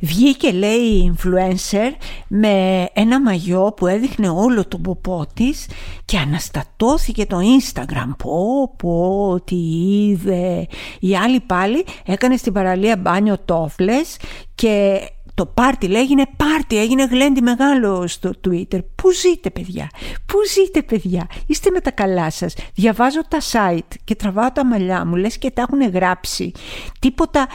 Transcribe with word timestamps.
Βγήκε 0.00 0.50
λέει 0.50 0.78
η 0.78 1.14
influencer 1.16 1.90
με 2.28 2.86
ένα 2.92 3.20
μαγιό 3.20 3.72
που 3.76 3.86
έδειχνε 3.86 4.28
όλο 4.28 4.68
τον 4.68 4.82
ποπό 4.82 5.26
της 5.34 5.66
και 6.04 6.18
αναστατώθηκε 6.18 7.26
το 7.26 7.38
Instagram. 7.38 8.10
Πω 8.18 8.74
πω 8.76 9.40
τι 9.44 9.56
είδε. 9.56 10.66
Η 11.00 11.16
άλλη 11.16 11.40
πάλι 11.40 11.84
έκανε 12.04 12.36
στην 12.36 12.52
παραλία 12.52 12.96
μπάνιο 12.96 13.38
τόφλες 13.44 14.16
και 14.54 15.00
το 15.34 15.46
πάρτι 15.46 15.86
λέει 15.86 16.00
έγινε 16.00 16.24
πάρτι, 16.36 16.78
έγινε 16.78 17.04
γλέντι 17.04 17.40
μεγάλο 17.40 18.06
στο 18.06 18.30
Twitter. 18.48 18.78
Πού 18.94 19.12
ζείτε 19.12 19.50
παιδιά, 19.50 19.90
πού 20.26 20.36
ζείτε 20.54 20.82
παιδιά, 20.82 21.26
είστε 21.46 21.70
με 21.70 21.80
τα 21.80 21.90
καλά 21.90 22.30
σας. 22.30 22.54
Διαβάζω 22.74 23.20
τα 23.28 23.38
site 23.52 23.96
και 24.04 24.14
τραβάω 24.14 24.52
τα 24.52 24.66
μαλλιά 24.66 25.04
μου, 25.04 25.16
λες 25.16 25.38
και 25.38 25.50
τα 25.50 25.62
έχουν 25.62 25.90
γράψει. 25.90 26.52
Τίποτα 26.98 27.48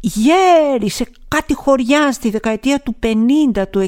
γέρι 0.00 0.90
σε 0.90 1.06
κάτι 1.36 1.54
χωριά 1.54 2.12
στη 2.12 2.30
δεκαετία 2.30 2.80
του 2.80 2.96
50, 3.54 3.62
του 3.70 3.86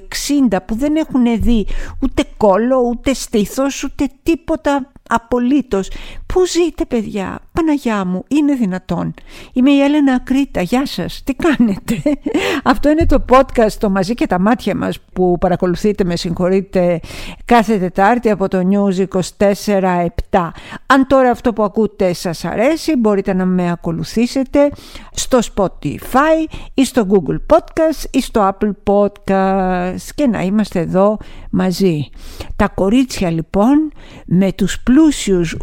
60 0.51 0.57
που 0.67 0.75
δεν 0.75 0.97
έχουν 0.97 1.43
δει 1.43 1.67
ούτε 2.03 2.25
κόλλο, 2.37 2.79
ούτε 2.79 3.15
στήθος, 3.15 3.85
ούτε 3.85 4.09
τίποτα 4.23 4.93
απολύτως. 5.09 5.91
Πού 6.33 6.47
ζείτε 6.47 6.85
παιδιά, 6.85 7.39
Παναγιά 7.53 8.05
μου, 8.05 8.25
είναι 8.29 8.55
δυνατόν. 8.55 9.15
Είμαι 9.53 9.71
η 9.71 9.81
Έλενα 9.81 10.15
Ακρίτα, 10.15 10.61
γεια 10.61 10.87
σας, 10.87 11.23
τι 11.25 11.35
κάνετε; 11.35 12.03
Αυτό 12.73 12.89
είναι 12.89 13.07
το 13.07 13.25
podcast 13.29 13.73
το 13.79 13.91
μαζί 13.91 14.15
και 14.15 14.27
τα 14.27 14.39
μάτια 14.39 14.77
μας 14.77 15.01
που 15.13 15.39
παρακολουθείτε, 15.41 16.05
με 16.05 16.17
συγχωρείτε, 16.17 17.01
κάθε 17.45 17.79
Τετάρτη 17.79 18.31
από 18.31 18.49
το 18.49 18.61
News 18.71 19.07
24-7. 19.39 20.51
Αν 20.87 21.07
τώρα 21.07 21.31
αυτό 21.31 21.53
που 21.53 21.63
ακούτε 21.63 22.13
σας 22.13 22.45
αρέσει, 22.45 22.97
μπορείτε 22.97 23.35
να 23.35 23.45
με 23.45 23.71
ακολουθήσετε 23.71 24.71
στο 25.13 25.39
Spotify 25.55 26.47
ή 26.75 26.85
στο 26.85 27.07
Google 27.11 27.57
Podcast 27.57 28.05
ή 28.11 28.21
στο 28.21 28.53
Apple 28.53 28.73
Podcast 28.93 30.11
και 30.15 30.27
να 30.27 30.43
είμαστε 30.43 30.81
εδώ 30.81 31.19
μαζί. 31.51 32.09
Τα 32.57 32.69
κορίτσια 32.69 33.31
λοιπόν 33.31 33.93
με 34.27 34.53
τους 34.53 34.83
πλούσιους 34.83 35.57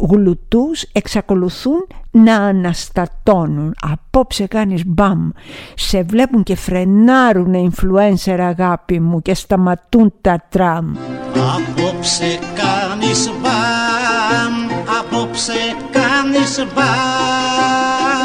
γλουτούς 0.60 0.82
εξακολουθούν 0.92 1.86
να 2.10 2.34
αναστατώνουν. 2.36 3.74
Απόψε 3.80 4.46
κάνεις 4.46 4.82
μπαμ. 4.86 5.30
Σε 5.74 6.02
βλέπουν 6.02 6.42
και 6.42 6.56
φρενάρουν 6.56 7.70
influencer 7.70 8.38
αγάπη 8.38 9.00
μου 9.00 9.22
και 9.22 9.34
σταματούν 9.34 10.12
τα 10.20 10.44
τραμ. 10.48 10.94
Απόψε 11.34 12.38
κάνεις 12.54 13.30
μπαμ, 13.40 14.78
απόψε 15.00 15.52
κάνεις 15.90 16.66
μπαμ. 16.74 18.19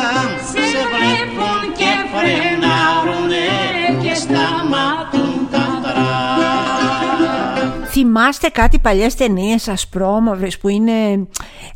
Θυμάστε 8.18 8.48
κάτι 8.48 8.80
παλιές 8.80 9.16
ταινίες 9.16 9.68
ασπρόμαυρες 9.68 10.58
που 10.58 10.68
είναι 10.68 11.28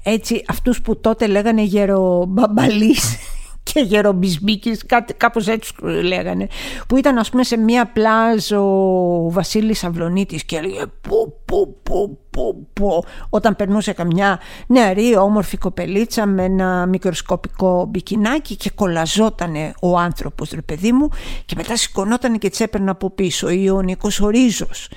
έτσι 0.03 0.43
αυτούς 0.47 0.81
που 0.81 0.99
τότε 0.99 1.27
λέγανε 1.27 1.61
γερομπαμπαλής 1.61 3.17
και 3.73 3.79
γερομπισμπίκης, 3.79 4.85
κάτι, 4.85 5.13
κάπως 5.13 5.47
έτσι 5.47 5.73
λέγανε, 5.81 6.47
που 6.87 6.97
ήταν 6.97 7.17
ας 7.17 7.29
πούμε 7.29 7.43
σε 7.43 7.57
μία 7.57 7.85
πλάζ 7.85 8.51
ο 8.51 9.29
Βασίλης 9.29 9.83
Αυλονίτης 9.83 10.43
και 10.43 10.55
έλεγε 10.55 10.85
πω 11.01 11.33
πω 11.45 11.75
πω 11.83 12.17
πω 12.29 12.67
πω 12.73 13.03
όταν 13.29 13.55
περνούσε 13.55 13.93
καμιά 13.93 14.39
νεαρή 14.67 15.15
όμορφη 15.17 15.57
κοπελίτσα 15.57 16.25
με 16.25 16.43
ένα 16.43 16.85
μικροσκοπικό 16.85 17.85
μπικινάκι 17.89 18.55
και 18.55 18.71
κολαζότανε 18.75 19.73
ο 19.81 19.97
άνθρωπος 19.97 20.49
ρε 20.49 20.61
παιδί 20.61 20.91
μου 20.91 21.09
και 21.45 21.53
μετά 21.57 21.75
σηκωνότανε 21.75 22.37
και 22.37 22.49
της 22.49 22.59
έπαιρνε 22.59 22.89
από 22.89 23.09
πίσω 23.09 23.49
ή 23.49 23.69
ο 23.69 23.81
Νίκος 23.81 24.19
Ορίζος 24.19 24.89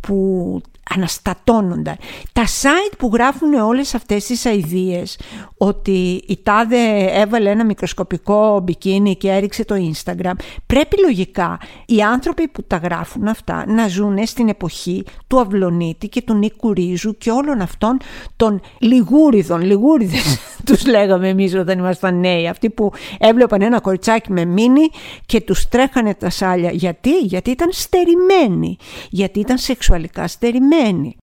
που 0.00 0.60
αναστατώνονταν. 0.94 1.96
Τα 2.32 2.44
site 2.44 2.94
που 2.98 3.10
γράφουν 3.12 3.54
όλες 3.54 3.94
αυτές 3.94 4.24
τις 4.24 4.46
αηδίες 4.46 5.18
ότι 5.56 6.24
η 6.26 6.38
Τάδε 6.42 7.10
έβαλε 7.12 7.50
ένα 7.50 7.64
μικροσκοπικό 7.64 8.60
μπικίνι 8.62 9.16
και 9.16 9.30
έριξε 9.30 9.64
το 9.64 9.74
Instagram 9.74 10.32
πρέπει 10.66 11.00
λογικά 11.00 11.58
οι 11.86 12.02
άνθρωποι 12.02 12.48
που 12.48 12.62
τα 12.62 12.76
γράφουν 12.76 13.28
αυτά 13.28 13.64
να 13.68 13.88
ζουν 13.88 14.26
στην 14.26 14.48
εποχή 14.48 15.04
του 15.26 15.40
Αυλονίτη 15.40 16.08
και 16.08 16.22
του 16.22 16.34
Νίκου 16.34 16.72
Ρίζου 16.72 17.18
και 17.18 17.30
όλων 17.30 17.60
αυτών 17.60 17.96
των 18.36 18.60
λιγούριδων, 18.78 19.60
λιγούριδες 19.60 20.38
τους 20.66 20.86
λέγαμε 20.86 21.28
εμείς 21.28 21.54
όταν 21.54 21.78
ήμασταν 21.78 22.20
νέοι 22.20 22.48
αυτοί 22.48 22.70
που 22.70 22.92
έβλεπαν 23.18 23.62
ένα 23.62 23.80
κοριτσάκι 23.80 24.32
με 24.32 24.44
μίνι 24.44 24.88
και 25.26 25.40
τους 25.40 25.68
τρέχανε 25.68 26.14
τα 26.14 26.30
σάλια. 26.30 26.70
Γιατί, 26.70 27.18
γιατί 27.18 27.50
ήταν 27.50 27.68
στερημένοι. 27.72 28.76
Γιατί 29.10 29.40
ήταν 29.40 29.58
σεξουαλικά 29.58 30.28
στερημένοι 30.28 30.77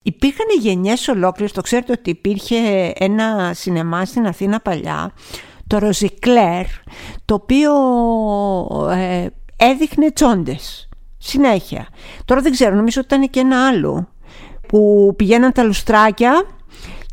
Υπήρχαν 0.03 0.46
γενιές 0.59 1.08
ολόκληρες, 1.08 1.52
το 1.52 1.62
ξέρετε 1.62 1.91
ότι 1.91 2.09
υπήρχε 2.09 2.91
ένα 2.97 3.52
σινεμά 3.53 4.06
στην 4.06 4.25
Αθήνα 4.28 4.59
παλιά, 4.59 5.12
το 5.68 5.78
Ροζικλέρ, 5.78 6.66
το 7.25 7.34
οποίο 7.34 7.72
ε, 8.91 9.28
έδειχνε 9.58 10.12
τσόντες, 10.12 10.90
συνέχεια. 11.18 11.88
Τώρα 12.25 12.41
δεν 12.41 12.52
ξέρω, 12.52 12.75
νομίζω 12.75 13.02
ότι 13.03 13.16
ήταν 13.16 13.30
και 13.30 13.40
ένα 13.40 13.68
άλλο, 13.68 14.08
που 14.68 15.13
πηγαίναν 15.16 15.52
τα 15.52 15.64
λουστράκια 15.64 16.46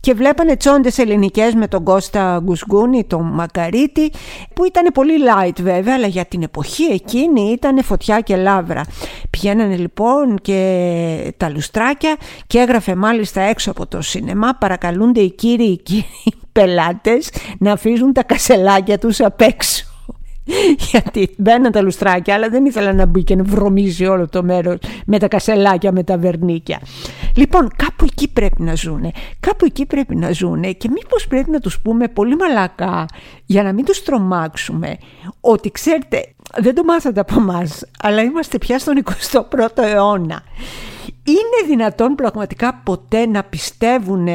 και 0.05 0.15
βλέπανε 0.15 0.57
τσόντες 0.57 0.99
ελληνικές 0.99 1.55
με 1.55 1.69
τον 1.69 1.85
Κώστα 1.85 2.41
Γκουσγκούνη, 2.43 3.05
τον 3.05 3.23
Μακαρίτη 3.23 4.13
που 4.55 4.65
ήταν 4.65 4.93
πολύ 4.95 5.13
light 5.27 5.61
βέβαια 5.61 5.95
αλλά 5.95 6.07
για 6.07 6.25
την 6.25 6.43
εποχή 6.43 6.85
εκείνη 6.85 7.51
ήταν 7.53 7.83
φωτιά 7.83 8.21
και 8.21 8.37
λάβρα. 8.37 8.85
Πηγαίνανε 9.31 9.77
λοιπόν 9.77 10.39
και 10.43 11.35
τα 11.37 11.49
λουστράκια 11.49 12.17
και 12.47 12.59
έγραφε 12.59 12.95
μάλιστα 12.95 13.41
έξω 13.41 13.71
από 13.71 13.87
το 13.87 14.01
σινεμά 14.01 14.55
παρακαλούνται 14.61 15.21
οι 15.21 15.31
κύριοι, 15.31 15.65
οι 15.65 15.77
κύριοι 15.77 16.07
πελάτες 16.53 17.31
να 17.59 17.73
αφήσουν 17.73 18.13
τα 18.13 18.23
κασελάκια 18.23 18.99
τους 18.99 19.21
απ' 19.21 19.41
έξω. 19.41 19.94
Γιατί 20.91 21.35
μπαίναν 21.39 21.73
τα 21.73 21.83
λουστράκια, 21.83 22.35
αλλά 22.35 22.49
δεν 22.49 22.65
ήθελα 22.65 22.93
να 22.93 23.07
μπει 23.07 23.25
και 23.25 23.37
να 23.37 23.43
βρωμίζει 23.43 24.07
όλο 24.07 24.29
το 24.29 24.43
μέρος 24.43 24.79
με 25.07 25.19
τα 25.19 25.29
κασελάκια, 25.29 25.93
με 25.93 26.03
τα 26.03 26.19
βερνίκια. 26.19 26.81
Λοιπόν, 27.37 27.71
κάπου 27.77 28.05
εκεί 28.05 28.29
πρέπει 28.29 28.63
να 28.63 28.75
ζουνε. 28.75 29.11
Κάπου 29.41 29.65
εκεί 29.65 29.87
πρέπει 29.87 30.17
να 30.17 30.33
ζουνε 30.33 30.73
και 30.73 30.89
μήπως 30.89 31.27
πρέπει 31.27 31.51
να 31.51 31.59
τους 31.59 31.81
πούμε 31.81 32.09
πολύ 32.09 32.37
μαλακά 32.37 33.07
για 33.47 33.63
να 33.63 33.73
μην 33.73 33.85
τους 33.85 34.03
τρομάξουμε 34.03 34.97
ότι 35.41 35.71
ξέρετε, 35.71 36.35
δεν 36.57 36.75
το 36.75 36.85
μάθατε 36.85 37.21
από 37.21 37.35
εμάς, 37.39 37.85
αλλά 38.03 38.23
είμαστε 38.23 38.59
πια 38.59 38.79
στον 38.79 39.03
21ο 39.33 39.79
αιώνα. 39.79 40.43
Είναι 41.25 41.67
δυνατόν 41.67 42.15
πραγματικά 42.15 42.75
ποτέ 42.85 43.27
να 43.27 43.45
πιστεύουν 43.45 44.29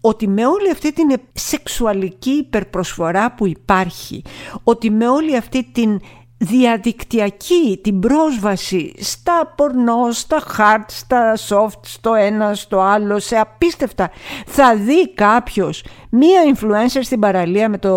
ότι 0.00 0.28
με 0.28 0.46
όλη 0.46 0.70
αυτή 0.70 0.92
την 0.92 1.20
σεξουαλική 1.32 2.30
υπερπροσφορά 2.30 3.34
που 3.34 3.46
υπάρχει, 3.46 4.22
ότι 4.64 4.90
με 4.90 5.08
όλη 5.08 5.36
αυτή 5.36 5.70
την 5.72 6.00
διαδικτυακή 6.36 7.80
την 7.82 8.00
πρόσβαση 8.00 8.94
στα 8.98 9.52
πορνό, 9.56 10.08
στα 10.10 10.42
hard, 10.58 10.84
στα 10.86 11.36
soft, 11.48 11.80
στο 11.82 12.14
ένα, 12.14 12.54
στο 12.54 12.80
άλλο, 12.80 13.18
σε 13.18 13.36
απίστευτα. 13.36 14.10
Θα 14.46 14.76
δει 14.76 15.14
κάποιος 15.14 15.84
μία 16.16 16.40
influencer 16.54 17.00
στην 17.02 17.20
παραλία 17.20 17.68
με 17.68 17.78
το 17.78 17.94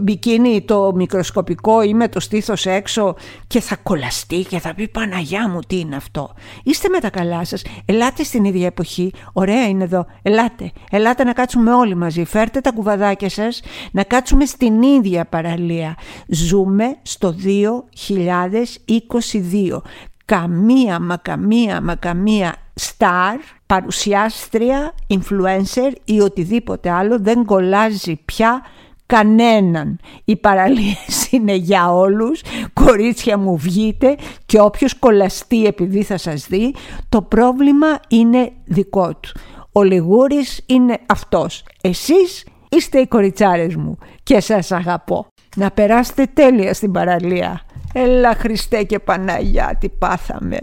μπικίνι 0.00 0.62
το 0.62 0.92
μικροσκοπικό 0.94 1.82
ή 1.82 1.94
με 1.94 2.08
το 2.08 2.20
στήθος 2.20 2.66
έξω 2.66 3.14
και 3.46 3.60
θα 3.60 3.76
κολλαστεί 3.76 4.44
και 4.44 4.58
θα 4.58 4.74
πει 4.74 4.88
Παναγιά 4.88 5.48
μου 5.48 5.60
τι 5.66 5.78
είναι 5.78 5.96
αυτό; 5.96 6.34
Είστε 6.62 6.88
με 6.88 6.98
τα 6.98 7.10
καλά 7.10 7.44
σας, 7.44 7.62
ελάτε 7.84 8.22
στην 8.22 8.44
ίδια 8.44 8.66
εποχή, 8.66 9.12
ωραία 9.32 9.68
είναι 9.68 9.84
εδώ, 9.84 10.06
ελάτε, 10.22 10.72
ελάτε 10.90 11.24
να 11.24 11.32
κάτσουμε 11.32 11.72
όλοι 11.72 11.94
μαζί, 11.94 12.24
φέρτε 12.24 12.60
τα 12.60 12.72
κουβαδάκια 12.72 13.28
σας, 13.28 13.60
να 13.92 14.02
κάτσουμε 14.02 14.44
στην 14.44 14.82
ίδια 14.82 15.24
παραλία. 15.24 15.96
Ζούμε 16.26 16.96
στο 17.02 17.34
2022. 19.70 19.82
Καμία 20.24 21.00
μα 21.00 21.16
καμία 21.16 21.80
μα 21.80 21.94
καμία 21.94 22.54
star, 22.80 23.36
παρουσιάστρια, 23.66 24.94
influencer 25.08 25.92
ή 26.04 26.20
οτιδήποτε 26.20 26.90
άλλο 26.90 27.18
δεν 27.20 27.44
κολλάζει 27.44 28.20
πια 28.24 28.62
κανέναν. 29.06 29.98
Οι 30.24 30.36
παραλίες 30.36 31.26
είναι 31.30 31.54
για 31.54 31.92
όλους, 31.92 32.42
κορίτσια 32.72 33.38
μου 33.38 33.56
βγείτε 33.56 34.16
και 34.46 34.60
όποιος 34.60 34.98
κολλαστεί 34.98 35.66
επειδή 35.66 36.02
θα 36.02 36.16
σας 36.16 36.46
δει, 36.46 36.74
το 37.08 37.22
πρόβλημα 37.22 38.00
είναι 38.08 38.52
δικό 38.64 39.08
του. 39.08 39.30
Ο 39.72 39.82
Λιγούρης 39.82 40.62
είναι 40.66 40.98
αυτός. 41.06 41.64
Εσείς 41.80 42.46
είστε 42.68 42.98
οι 42.98 43.06
κοριτσάρες 43.06 43.76
μου 43.76 43.98
και 44.22 44.40
σας 44.40 44.72
αγαπώ. 44.72 45.26
Να 45.56 45.70
περάσετε 45.70 46.26
τέλεια 46.34 46.74
στην 46.74 46.92
παραλία. 46.92 47.60
Έλα 47.92 48.34
Χριστέ 48.34 48.82
και 48.82 48.98
Παναγιά, 48.98 49.76
τι 49.80 49.88
πάθαμε. 49.88 50.58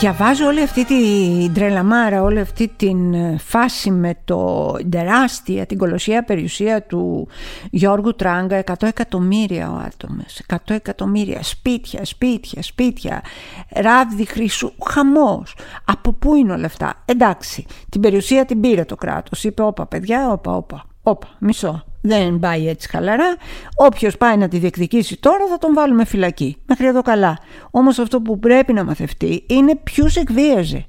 Διαβάζω 0.00 0.46
όλη 0.46 0.62
αυτή 0.62 0.84
την 0.84 1.54
τρελαμάρα, 1.54 2.22
όλη 2.22 2.40
αυτή 2.40 2.68
την 2.76 3.14
ε, 3.14 3.36
φάση 3.38 3.90
με 3.90 4.14
το 4.24 4.72
τεράστια, 4.88 5.66
την 5.66 5.78
κολοσσία 5.78 6.24
περιουσία 6.24 6.82
του 6.82 7.28
Γιώργου 7.70 8.14
Τράγκα, 8.14 8.62
100 8.66 8.74
εκατομμύρια 8.80 9.70
ο 9.70 9.74
άτομος, 9.74 10.42
100 10.48 10.56
εκατομμύρια, 10.66 11.42
σπίτια, 11.42 12.04
σπίτια, 12.04 12.62
σπίτια, 12.62 13.22
ράβδι 13.68 14.24
χρυσού, 14.24 14.72
χαμός. 14.84 15.56
Από 15.84 16.12
πού 16.12 16.34
είναι 16.34 16.52
όλα 16.52 16.66
αυτά; 16.66 17.02
Εντάξει, 17.04 17.66
την 17.88 18.00
περιουσία 18.00 18.44
την 18.44 18.60
πήρε 18.60 18.84
το 18.84 18.96
κράτος, 18.96 19.44
είπε 19.44 19.62
όπα 19.62 19.86
παιδιά, 19.86 20.30
όπα, 20.30 20.52
όπα, 20.56 20.84
όπα, 21.02 21.28
μισό. 21.38 21.84
Δεν 22.06 22.38
πάει 22.38 22.68
έτσι 22.68 22.88
χαλαρά. 22.88 23.36
Όποιος 23.76 24.16
πάει 24.16 24.36
να 24.36 24.48
τη 24.48 24.58
διεκδικήσει 24.58 25.16
τώρα 25.16 25.46
θα 25.50 25.58
τον 25.58 25.74
βάλουμε 25.74 26.04
φυλακή. 26.04 26.56
Μέχρι 26.66 26.86
εδώ 26.86 27.02
καλά. 27.02 27.38
Όμως 27.70 27.98
αυτό 27.98 28.20
που 28.20 28.38
πρέπει 28.38 28.72
να 28.72 28.84
μαθευτεί 28.84 29.44
είναι 29.46 29.76
ποιους 29.76 30.16
εκβίαζε. 30.16 30.86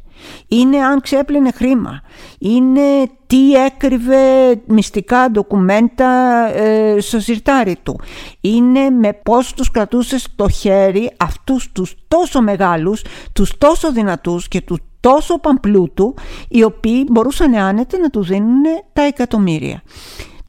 Είναι 0.48 0.78
αν 0.78 1.02
ξέπλαινε 1.02 1.52
χρήμα. 1.52 2.02
Είναι 2.40 2.82
τι 3.28 3.54
έκρυβε 3.54 4.18
μυστικά 4.66 5.32
ντοκουμέντα 5.32 6.10
ε, 6.56 7.00
στο 7.00 7.20
σιρτάρι 7.20 7.76
του. 7.84 8.00
Είναι 8.42 8.90
με 8.90 9.14
πώς 9.14 9.54
τους 9.54 9.72
κρατούσες 9.72 10.22
στο 10.22 10.50
χέρι 10.50 11.12
αυτούς 11.18 11.72
τους 11.72 11.96
τόσο 12.08 12.42
μεγάλους, 12.42 13.04
τους 13.34 13.58
τόσο 13.58 13.92
δυνατούς 13.92 14.48
και 14.48 14.62
τους 14.62 14.80
τόσο 15.00 15.40
παμπλούτου, 15.40 16.14
οι 16.50 16.64
οποίοι 16.64 17.06
μπορούσαν 17.12 17.56
άνετα 17.56 17.98
να 17.98 18.10
του 18.10 18.24
δίνουν 18.24 18.64
τα 18.94 19.02
εκατομμύρια. 19.02 19.82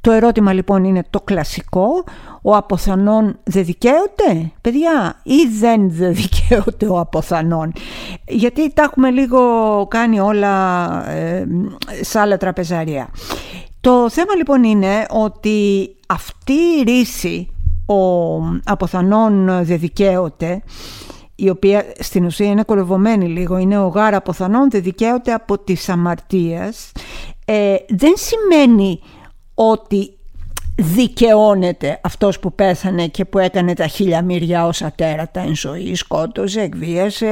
Το 0.06 0.12
ερώτημα 0.12 0.52
λοιπόν 0.52 0.84
είναι 0.84 1.04
το 1.10 1.20
κλασικό, 1.20 1.88
ο 2.42 2.56
αποθανόν 2.56 3.38
δεν 3.44 3.64
δικαίωται, 3.64 4.52
παιδιά, 4.60 5.20
ή 5.22 5.46
δεν 5.60 5.90
δικαίωται 6.22 6.86
ο 6.86 6.98
αποθανόν. 6.98 7.72
Γιατί 8.26 8.72
τα 8.72 8.82
έχουμε 8.82 9.10
λίγο 9.10 9.40
κάνει 9.90 10.20
όλα 10.20 11.10
ε, 11.10 11.46
σε 12.00 12.18
άλλα 12.18 12.36
τραπεζαρία. 12.36 13.08
Το 13.80 14.10
θέμα 14.10 14.34
λοιπόν 14.34 14.64
είναι 14.64 15.06
ότι 15.10 15.88
αυτή 16.06 16.52
η 16.52 16.82
ρίση 16.84 17.48
ο 17.86 18.36
αποθανόν 18.64 19.64
δεν 19.64 19.78
δικαίωται 19.78 20.62
η 21.34 21.48
οποία 21.48 21.84
στην 21.98 22.24
ουσία 22.24 22.46
είναι 22.46 22.62
κολευωμένη 22.62 23.28
λίγο, 23.28 23.56
είναι 23.56 23.78
ο 23.78 23.86
γάρα 23.86 24.16
αποθανόν 24.16 24.70
δεν 24.70 24.82
δικαίωται 24.82 25.32
από 25.32 25.58
τις 25.58 25.88
αμαρτίες, 25.88 26.92
ε, 27.44 27.74
δεν 27.88 28.12
σημαίνει 28.16 29.00
ότι 29.58 30.16
δικαιώνεται 30.78 32.00
αυτός 32.02 32.38
που 32.38 32.52
πέθανε 32.52 33.06
και 33.06 33.24
που 33.24 33.38
έκανε 33.38 33.74
τα 33.74 33.86
χίλια 33.86 34.22
μύρια 34.22 34.66
όσα 34.66 34.82
τέρατα 34.82 35.40
εν 35.40 35.56
ζωή, 35.56 35.94
σκότωσε, 35.94 36.60
εκβίασε, 36.60 37.28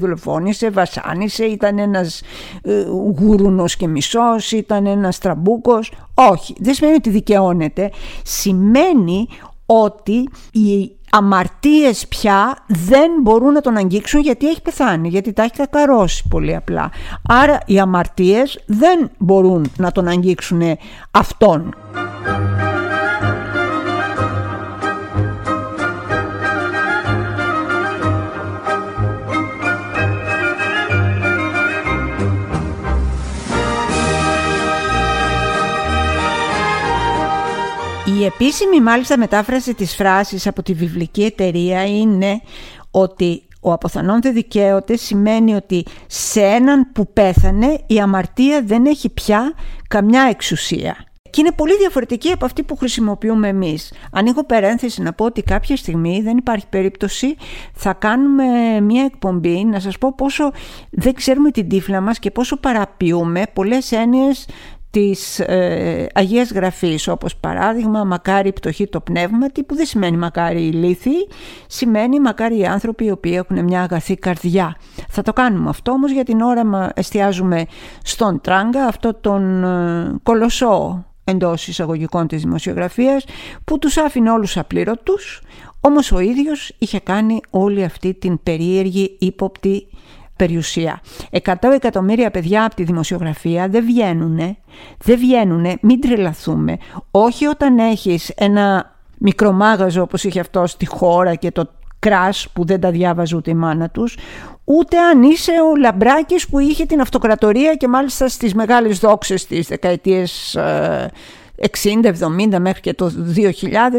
δολοφόνησε, 0.00 0.70
βασάνισε, 0.70 1.44
ήταν 1.44 1.78
ένας 1.78 2.22
ε, 2.62 2.84
γουρούνος 3.18 3.76
και 3.76 3.88
μισός, 3.88 4.52
ήταν 4.52 4.86
ένας 4.86 5.18
τραμπούκος. 5.18 5.92
Όχι, 6.14 6.54
δεν 6.58 6.74
σημαίνει 6.74 6.96
ότι 6.96 7.10
δικαιώνεται, 7.10 7.90
σημαίνει 8.22 9.28
ότι 9.66 10.28
οι 10.52 10.90
αμαρτίες 11.16 12.08
πια 12.08 12.56
δεν 12.66 13.10
μπορούν 13.22 13.52
να 13.52 13.60
τον 13.60 13.76
αγγίξουν 13.76 14.20
γιατί 14.20 14.48
έχει 14.48 14.62
πεθάνει, 14.62 15.08
γιατί 15.08 15.32
τα 15.32 15.42
έχει 15.42 15.52
κακαρώσει 15.52 16.28
πολύ 16.28 16.56
απλά. 16.56 16.90
Άρα 17.28 17.58
οι 17.66 17.78
αμαρτίες 17.78 18.62
δεν 18.66 19.10
μπορούν 19.18 19.70
να 19.76 19.92
τον 19.92 20.08
αγγίξουν 20.08 20.62
αυτόν. 21.10 21.74
Η 38.24 38.26
επίσημη 38.26 38.80
μάλιστα 38.80 39.18
μετάφραση 39.18 39.74
της 39.74 39.94
φράσης 39.94 40.46
από 40.46 40.62
τη 40.62 40.72
βιβλική 40.72 41.22
εταιρεία 41.24 41.86
είναι 41.86 42.40
ότι 42.90 43.42
ο 43.60 43.72
αποθανόν 43.72 44.20
δεν 44.20 44.32
δικαίωται 44.32 44.96
σημαίνει 44.96 45.54
ότι 45.54 45.84
σε 46.06 46.40
έναν 46.40 46.92
που 46.92 47.12
πέθανε 47.12 47.78
η 47.86 48.00
αμαρτία 48.00 48.62
δεν 48.62 48.86
έχει 48.86 49.08
πια 49.08 49.52
καμιά 49.88 50.26
εξουσία. 50.30 50.96
Και 51.30 51.40
είναι 51.40 51.52
πολύ 51.52 51.76
διαφορετική 51.76 52.30
από 52.30 52.44
αυτή 52.44 52.62
που 52.62 52.76
χρησιμοποιούμε 52.76 53.48
εμείς. 53.48 53.92
Ανοίγω 54.12 54.44
παρένθεση 54.44 55.02
να 55.02 55.12
πω 55.12 55.24
ότι 55.24 55.42
κάποια 55.42 55.76
στιγμή 55.76 56.20
δεν 56.22 56.36
υπάρχει 56.36 56.66
περίπτωση 56.66 57.36
θα 57.72 57.92
κάνουμε 57.92 58.44
μια 58.80 59.04
εκπομπή 59.04 59.64
να 59.64 59.80
σας 59.80 59.98
πω 59.98 60.14
πόσο 60.16 60.52
δεν 60.90 61.14
ξέρουμε 61.14 61.50
την 61.50 61.68
τύφλα 61.68 62.00
μας 62.00 62.18
και 62.18 62.30
πόσο 62.30 62.56
παραποιούμε 62.56 63.42
πολλές 63.52 63.92
έννοιες 63.92 64.46
της 64.94 65.38
ε, 65.40 66.06
Αγίας 66.14 66.52
Γραφής 66.52 67.08
όπως 67.08 67.36
παράδειγμα 67.36 68.04
μακάρι 68.04 68.52
πτωχή 68.52 68.86
το 68.86 69.00
πνεύματι 69.00 69.62
που 69.62 69.74
δεν 69.74 69.86
σημαίνει 69.86 70.16
μακάρι 70.16 70.66
η 70.66 70.72
λύθη 70.72 71.28
σημαίνει 71.66 72.20
μακάρι 72.20 72.58
οι 72.58 72.66
άνθρωποι 72.66 73.04
οι 73.04 73.10
οποίοι 73.10 73.32
έχουν 73.36 73.64
μια 73.64 73.82
αγαθή 73.82 74.16
καρδιά 74.16 74.76
θα 75.08 75.22
το 75.22 75.32
κάνουμε 75.32 75.68
αυτό 75.68 75.92
όμως 75.92 76.10
για 76.12 76.24
την 76.24 76.40
ώρα 76.40 76.92
εστιάζουμε 76.94 77.64
στον 78.02 78.40
Τράγκα 78.40 78.84
αυτό 78.84 79.14
τον 79.14 79.64
ε, 79.64 80.18
κολοσσό 80.22 81.04
εντός 81.24 81.68
εισαγωγικών 81.68 82.26
της 82.26 82.42
δημοσιογραφίας 82.42 83.24
που 83.64 83.78
τους 83.78 83.96
άφηνε 83.96 84.30
όλους 84.30 84.56
απλήρωτους 84.56 85.42
όμως 85.80 86.12
ο 86.12 86.18
ίδιος 86.18 86.74
είχε 86.78 87.00
κάνει 87.00 87.40
όλη 87.50 87.84
αυτή 87.84 88.14
την 88.14 88.42
περίεργη 88.42 89.16
ύποπτη 89.18 89.86
περιουσία. 90.36 91.00
100 91.30 91.54
εκατομμύρια 91.74 92.30
παιδιά 92.30 92.64
από 92.64 92.74
τη 92.74 92.82
δημοσιογραφία 92.82 93.68
δεν 93.68 93.84
βγαίνουνε, 93.84 94.56
δεν 95.04 95.18
βγαίνουνε, 95.18 95.76
μην 95.80 96.00
τρελαθούμε. 96.00 96.76
Όχι 97.10 97.46
όταν 97.46 97.78
έχεις 97.78 98.28
ένα 98.28 98.94
μικρό 99.18 99.52
μάγαζο 99.52 100.02
όπως 100.02 100.24
είχε 100.24 100.40
αυτό 100.40 100.66
στη 100.66 100.86
χώρα 100.86 101.34
και 101.34 101.50
το 101.50 101.70
κράς 101.98 102.48
που 102.52 102.64
δεν 102.64 102.80
τα 102.80 102.90
διάβαζε 102.90 103.36
ούτε 103.36 103.50
η 103.50 103.54
μάνα 103.54 103.90
τους, 103.90 104.16
ούτε 104.64 104.98
αν 104.98 105.22
είσαι 105.22 105.52
ο 105.52 105.76
Λαμπράκης 105.76 106.48
που 106.48 106.58
είχε 106.58 106.86
την 106.86 107.00
αυτοκρατορία 107.00 107.74
και 107.74 107.88
μάλιστα 107.88 108.28
στις 108.28 108.54
μεγάλες 108.54 108.98
δόξες 108.98 109.46
της 109.46 109.66
δεκαετίες 109.66 110.58
60-70 111.82 112.52
ε, 112.52 112.58
μέχρι 112.58 112.80
και 112.80 112.94
το 112.94 113.12
2000 113.36 113.42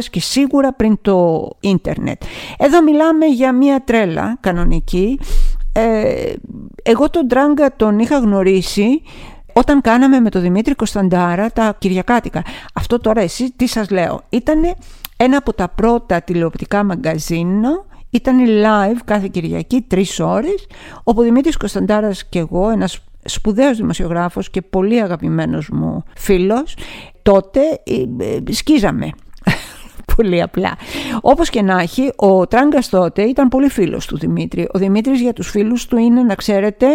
και 0.10 0.20
σίγουρα 0.20 0.74
πριν 0.74 0.98
το 1.02 1.50
ίντερνετ. 1.60 2.22
Εδώ 2.58 2.84
μιλάμε 2.84 3.26
για 3.26 3.54
μια 3.54 3.84
τρέλα 3.86 4.38
κανονική 4.40 5.20
ε, 5.78 6.34
εγώ 6.84 7.10
τον 7.10 7.28
Τράγκα 7.28 7.76
τον 7.76 8.00
είχα 8.00 8.18
γνωρίσει 8.18 9.02
όταν 9.54 9.82
κάναμε 9.82 10.20
με 10.20 10.30
τον 10.30 10.42
Δημήτρη 10.42 10.76
Κωνσταντάρα 10.76 11.50
τα 11.50 11.76
Κυριακάτικα. 11.78 12.44
Αυτό 12.74 13.00
τώρα 13.00 13.22
εσύ 13.22 13.54
τι 13.56 13.68
σας 13.68 13.90
λέω. 13.90 14.22
Ήταν 14.30 14.62
ένα 15.18 15.38
από 15.38 15.54
τα 15.54 15.70
πρώτα 15.70 16.22
τηλεοπτικά 16.22 16.84
μαγκαζίνο 16.84 17.86
ήταν 18.10 18.38
live 18.48 19.00
κάθε 19.06 19.28
Κυριακή 19.28 19.82
τρεις 19.82 20.20
ώρες 20.20 20.68
όπου 21.04 21.22
ο 21.22 21.24
Δημήτρης 21.24 21.58
Κωνσταντάρας 21.58 22.26
και 22.26 22.40
εγώ 22.40 22.70
ένας 22.70 23.00
σπουδαίος 23.26 23.78
δημοσιογράφος 23.78 24.50
και 24.50 24.62
πολύ 24.62 25.02
αγαπημένος 25.02 25.70
μου 25.70 26.04
φίλος 26.16 26.78
τότε 27.22 27.60
ε, 27.84 28.26
ε, 28.26 28.54
σκίζαμε 28.54 29.10
πολύ 30.16 30.42
απλά. 30.42 30.78
Όπως 31.22 31.50
και 31.50 31.62
να 31.62 31.82
έχει, 31.82 32.12
ο 32.16 32.48
Τράγκας 32.48 32.90
τότε 32.90 33.22
ήταν 33.22 33.48
πολύ 33.48 33.70
φίλος 33.70 34.06
του 34.06 34.18
Δημήτρη. 34.18 34.68
Ο 34.74 34.80
Δημήτρης 34.80 35.22
για 35.22 35.34
τους 35.34 35.50
φίλους 35.50 35.86
του 35.86 35.98
είναι, 35.98 36.24
να 36.24 36.36
ξέρετε, 36.36 36.88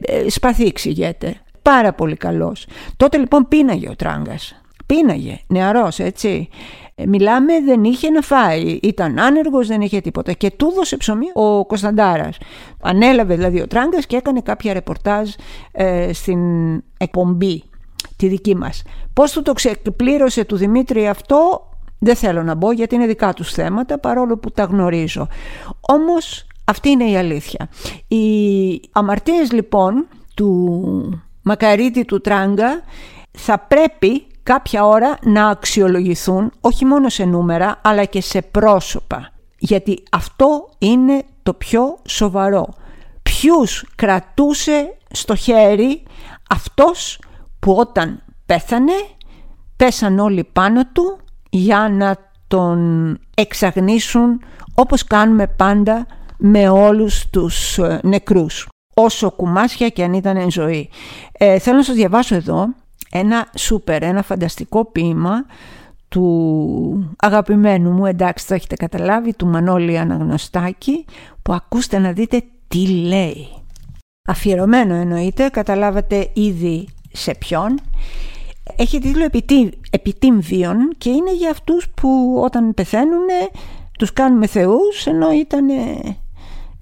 ε, 0.00 0.28
σπαθή 0.28 0.64
εξηγέται. 0.64 1.40
Πάρα 1.62 1.92
πολύ 1.92 2.16
καλός. 2.16 2.66
Τότε 2.96 3.18
λοιπόν 3.18 3.48
πίναγε 3.48 3.88
ο 3.88 3.96
Τράγκας. 3.96 4.60
Πίναγε, 4.86 5.40
νεαρός 5.46 5.98
έτσι. 5.98 6.48
Ε, 6.94 7.06
μιλάμε 7.06 7.60
δεν 7.60 7.84
είχε 7.84 8.10
να 8.10 8.20
φάει, 8.20 8.78
ήταν 8.82 9.18
άνεργος, 9.18 9.66
δεν 9.66 9.80
είχε 9.80 10.00
τίποτα 10.00 10.32
και 10.32 10.50
του 10.50 10.68
έδωσε 10.72 10.96
ψωμί 10.96 11.26
ο 11.34 11.66
Κωνσταντάρας. 11.66 12.38
Ανέλαβε 12.80 13.34
δηλαδή 13.34 13.60
ο 13.60 13.66
Τράγκας 13.66 14.06
και 14.06 14.16
έκανε 14.16 14.40
κάποια 14.40 14.72
ρεπορτάζ 14.72 15.30
ε, 15.72 16.12
στην 16.12 16.40
εκπομπή 16.96 17.62
τη 18.16 18.28
δική 18.28 18.56
μας. 18.56 18.82
Πώς 19.12 19.32
του 19.32 19.42
το 19.42 19.52
ξεπλήρωσε 19.52 20.44
του 20.44 20.56
Δημήτρη 20.56 21.08
αυτό; 21.08 21.68
Δεν 21.98 22.16
θέλω 22.16 22.42
να 22.42 22.54
μπω 22.54 22.72
γιατί 22.72 22.94
είναι 22.94 23.06
δικά 23.06 23.32
τους 23.32 23.52
θέματα 23.52 23.98
παρόλο 23.98 24.38
που 24.38 24.50
τα 24.50 24.64
γνωρίζω. 24.64 25.28
Όμως 25.80 26.46
αυτή 26.64 26.88
είναι 26.88 27.10
η 27.10 27.16
αλήθεια. 27.16 27.68
Οι 28.08 28.80
αμαρτίες 28.92 29.52
λοιπόν 29.52 30.08
του 30.34 31.22
Μακαρίτη 31.42 32.04
του 32.04 32.20
Τράγκα 32.20 32.82
θα 33.30 33.58
πρέπει 33.58 34.26
κάποια 34.42 34.84
ώρα 34.86 35.18
να 35.22 35.48
αξιολογηθούν 35.48 36.52
όχι 36.60 36.84
μόνο 36.84 37.08
σε 37.08 37.24
νούμερα 37.24 37.80
αλλά 37.82 38.04
και 38.04 38.20
σε 38.20 38.42
πρόσωπα. 38.42 39.30
Γιατί 39.58 40.02
αυτό 40.10 40.68
είναι 40.78 41.24
το 41.42 41.54
πιο 41.54 41.98
σοβαρό. 42.08 42.68
Ποιους 43.22 43.84
κρατούσε 43.94 44.96
στο 45.10 45.34
χέρι 45.34 46.02
αυτός 46.50 47.20
που 47.58 47.72
όταν 47.72 48.22
πέθανε 48.46 48.92
πέσαν 49.76 50.18
όλοι 50.18 50.44
πάνω 50.52 50.82
του 50.92 51.18
για 51.56 51.88
να 51.88 52.16
τον 52.48 53.18
εξαγνίσουν 53.34 54.40
όπως 54.74 55.04
κάνουμε 55.04 55.46
πάντα 55.46 56.06
με 56.36 56.68
όλους 56.68 57.26
τους 57.30 57.78
ε, 57.78 58.00
νεκρούς. 58.02 58.68
όσο 58.94 59.30
κουμάσια 59.30 59.88
και 59.88 60.04
αν 60.04 60.12
ήταν 60.12 60.36
εν 60.36 60.50
ζωή. 60.50 60.88
Ε, 61.32 61.58
θέλω 61.58 61.76
να 61.76 61.82
σας 61.82 61.94
διαβάσω 61.94 62.34
εδώ 62.34 62.66
ένα 63.10 63.48
σούπερ, 63.56 64.02
ένα 64.02 64.22
φανταστικό 64.22 64.84
ποίημα 64.84 65.44
του 66.08 67.16
αγαπημένου 67.18 67.90
μου, 67.90 68.06
εντάξει 68.06 68.46
το 68.46 68.54
έχετε 68.54 68.74
καταλάβει, 68.74 69.34
του 69.34 69.46
Μανώλη 69.46 69.98
Αναγνωστάκη, 69.98 71.04
που 71.42 71.52
ακούστε 71.52 71.98
να 71.98 72.12
δείτε 72.12 72.42
τι 72.68 72.88
λέει. 72.88 73.48
Αφιερωμένο 74.28 74.94
εννοείται, 74.94 75.48
καταλάβατε 75.48 76.30
ήδη 76.32 76.88
σε 77.12 77.34
ποιον. 77.34 77.80
Έχει 78.76 78.98
τίτλο 78.98 79.28
«Επιτύμβιον» 79.90 80.94
και 80.98 81.10
είναι 81.10 81.34
για 81.34 81.50
αυτούς 81.50 81.88
που 81.88 82.40
όταν 82.44 82.74
πεθαίνουν 82.74 83.26
τους 83.98 84.12
κάνουμε 84.12 84.46
θεούς 84.46 85.06
ενώ 85.06 85.32
ήταν 85.32 85.66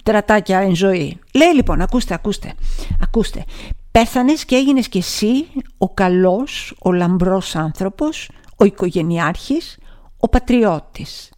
τρατάκια 0.04 0.58
εν 0.58 0.74
ζωή. 0.74 1.18
Λέει 1.34 1.54
λοιπόν, 1.54 1.80
ακούστε, 1.80 2.14
ακούστε, 2.14 2.52
ακούστε. 3.00 3.44
Πέθανες 3.90 4.44
και 4.44 4.56
έγινες 4.56 4.88
κι 4.88 4.98
εσύ 4.98 5.46
ο 5.78 5.88
καλός, 5.88 6.74
ο 6.82 6.92
λαμπρός 6.92 7.56
άνθρωπος, 7.56 8.30
ο 8.56 8.64
οικογενειάρχης, 8.64 9.78
ο 10.18 10.28
πατριώτης. 10.28 11.30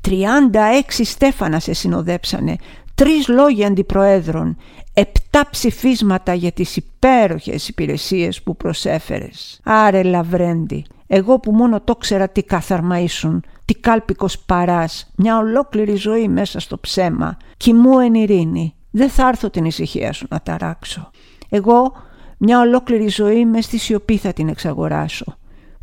36 0.00 1.04
στέφανα 1.04 1.60
σε 1.60 1.72
συνοδέψανε, 1.72 2.56
τρεις 2.94 3.28
λόγοι 3.28 3.64
αντιπροέδρων, 3.64 4.56
επτά 4.94 5.48
ψηφίσματα 5.50 6.34
για 6.34 6.52
τις 6.52 6.76
υπέροχες 6.76 7.68
υπηρεσίες 7.68 8.42
που 8.42 8.56
προσέφερες. 8.56 9.60
Άρε 9.64 10.02
Λαβρέντι, 10.02 10.84
εγώ 11.06 11.38
που 11.40 11.52
μόνο 11.52 11.80
το 11.80 11.96
ξέρα 11.96 12.28
τι 12.28 12.42
κάθαρμα 12.42 13.00
ήσουν, 13.00 13.44
τι 13.64 13.74
κάλπικος 13.74 14.38
παράς, 14.38 15.12
μια 15.16 15.38
ολόκληρη 15.38 15.94
ζωή 15.94 16.28
μέσα 16.28 16.60
στο 16.60 16.78
ψέμα. 16.78 17.36
Κοιμού 17.56 17.98
εν 17.98 18.14
ειρήνη, 18.14 18.74
δεν 18.90 19.08
θα 19.08 19.28
έρθω 19.28 19.50
την 19.50 19.64
ησυχία 19.64 20.12
σου 20.12 20.26
να 20.30 20.40
ταράξω. 20.40 21.10
Εγώ 21.48 21.92
μια 22.38 22.60
ολόκληρη 22.60 23.08
ζωή 23.08 23.46
με 23.46 23.60
στη 23.60 23.78
σιωπή 23.78 24.16
θα 24.16 24.32
την 24.32 24.48
εξαγοράσω. 24.48 25.36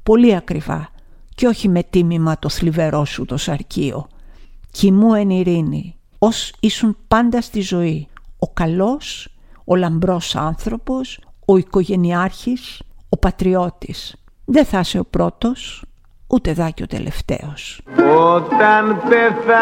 Πολύ 0.03 0.35
ακριβά 0.35 0.89
και 1.35 1.47
όχι 1.47 1.69
με 1.69 1.83
τίμημα 1.83 2.39
το 2.39 2.49
θλιβερό 2.49 3.05
σου 3.05 3.25
το 3.25 3.37
σαρκείο. 3.37 4.07
Κοιμού 4.71 5.13
εν 5.13 5.29
ειρήνη, 5.29 5.99
ως 6.19 6.53
ήσουν 6.59 6.97
πάντα 7.07 7.41
στη 7.41 7.61
ζωή. 7.61 8.07
Ο 8.39 8.47
καλός, 8.47 9.29
ο 9.65 9.75
λαμπρός 9.75 10.35
άνθρωπος, 10.35 11.19
ο 11.45 11.57
οικογενειάρχης, 11.57 12.81
ο 13.09 13.17
πατριώτης. 13.17 14.15
Δεν 14.45 14.65
θα 14.65 14.79
είσαι 14.79 14.99
ο 14.99 15.05
πρώτος, 15.05 15.83
ούτε 16.27 16.53
δά 16.53 16.69
και 16.69 16.83
ο 16.83 16.88
τελευταίος. 16.88 17.81
Όταν 18.35 19.01
πεθάνω 19.09 19.59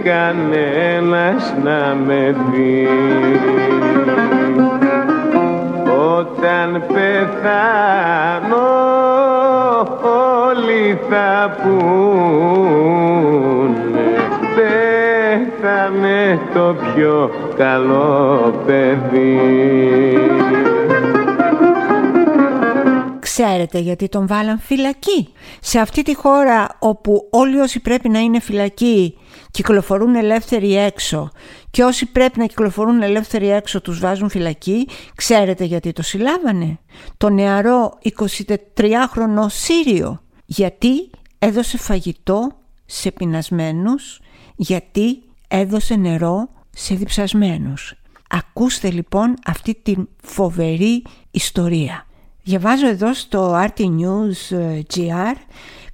κανένας 0.04 1.54
να 1.64 1.97
με 2.06 2.37
δει. 2.50 2.88
Όταν 6.16 6.82
πεθάνω 6.87 8.68
όλοι 10.37 10.99
θα 11.11 11.56
πούνε 11.62 12.49
πέθανε 14.56 16.20
το 16.54 16.66
πιο 16.94 17.30
καλό 17.56 18.54
παιδί 18.66 19.38
Ξέρετε 23.42 23.78
γιατί 23.78 24.09
τον 24.09 24.26
βάλαν 24.26 24.59
φυλακή. 24.59 25.28
Σε 25.61 25.78
αυτή 25.78 26.02
τη 26.02 26.14
χώρα 26.14 26.76
όπου 26.78 27.28
όλοι 27.30 27.59
όσοι 27.59 27.80
πρέπει 27.80 28.09
να 28.09 28.18
είναι 28.18 28.40
φυλακοί 28.40 29.18
κυκλοφορούν 29.50 30.14
ελεύθεροι 30.14 30.76
έξω 30.76 31.30
και 31.71 31.85
όσοι 31.85 32.07
πρέπει 32.07 32.38
να 32.38 32.47
κυκλοφορούν 32.47 33.02
ελεύθεροι 33.02 33.50
έξω 33.50 33.80
τους 33.80 34.00
βάζουν 34.00 34.28
φυλακή, 34.28 34.88
ξέρετε 35.14 35.64
γιατί 35.64 35.92
το 35.92 36.02
συλλάβανε. 36.02 36.78
Το 37.16 37.28
νεαρό 37.28 37.99
23χρονο 38.18 39.47
Σύριο. 39.47 40.23
Γιατί 40.45 41.11
έδωσε 41.38 41.78
φαγητό 41.78 42.49
σε 42.87 43.11
πεινασμένους, 43.11 44.21
γιατί 44.57 45.23
έδωσε 45.49 45.97
νερό 45.97 46.49
σε 46.71 46.95
διψασμένους. 46.95 47.95
Ακούστε 48.28 48.90
λοιπόν 48.90 49.35
αυτή 49.45 49.75
την 49.83 50.09
φοβερή 50.23 51.02
ιστορία. 51.30 52.07
Διαβάζω 52.48 52.86
εδώ 52.88 53.14
στο 53.14 53.54
RT 53.54 53.80
News 53.80 54.56
ε, 54.56 54.80
GR 54.94 55.36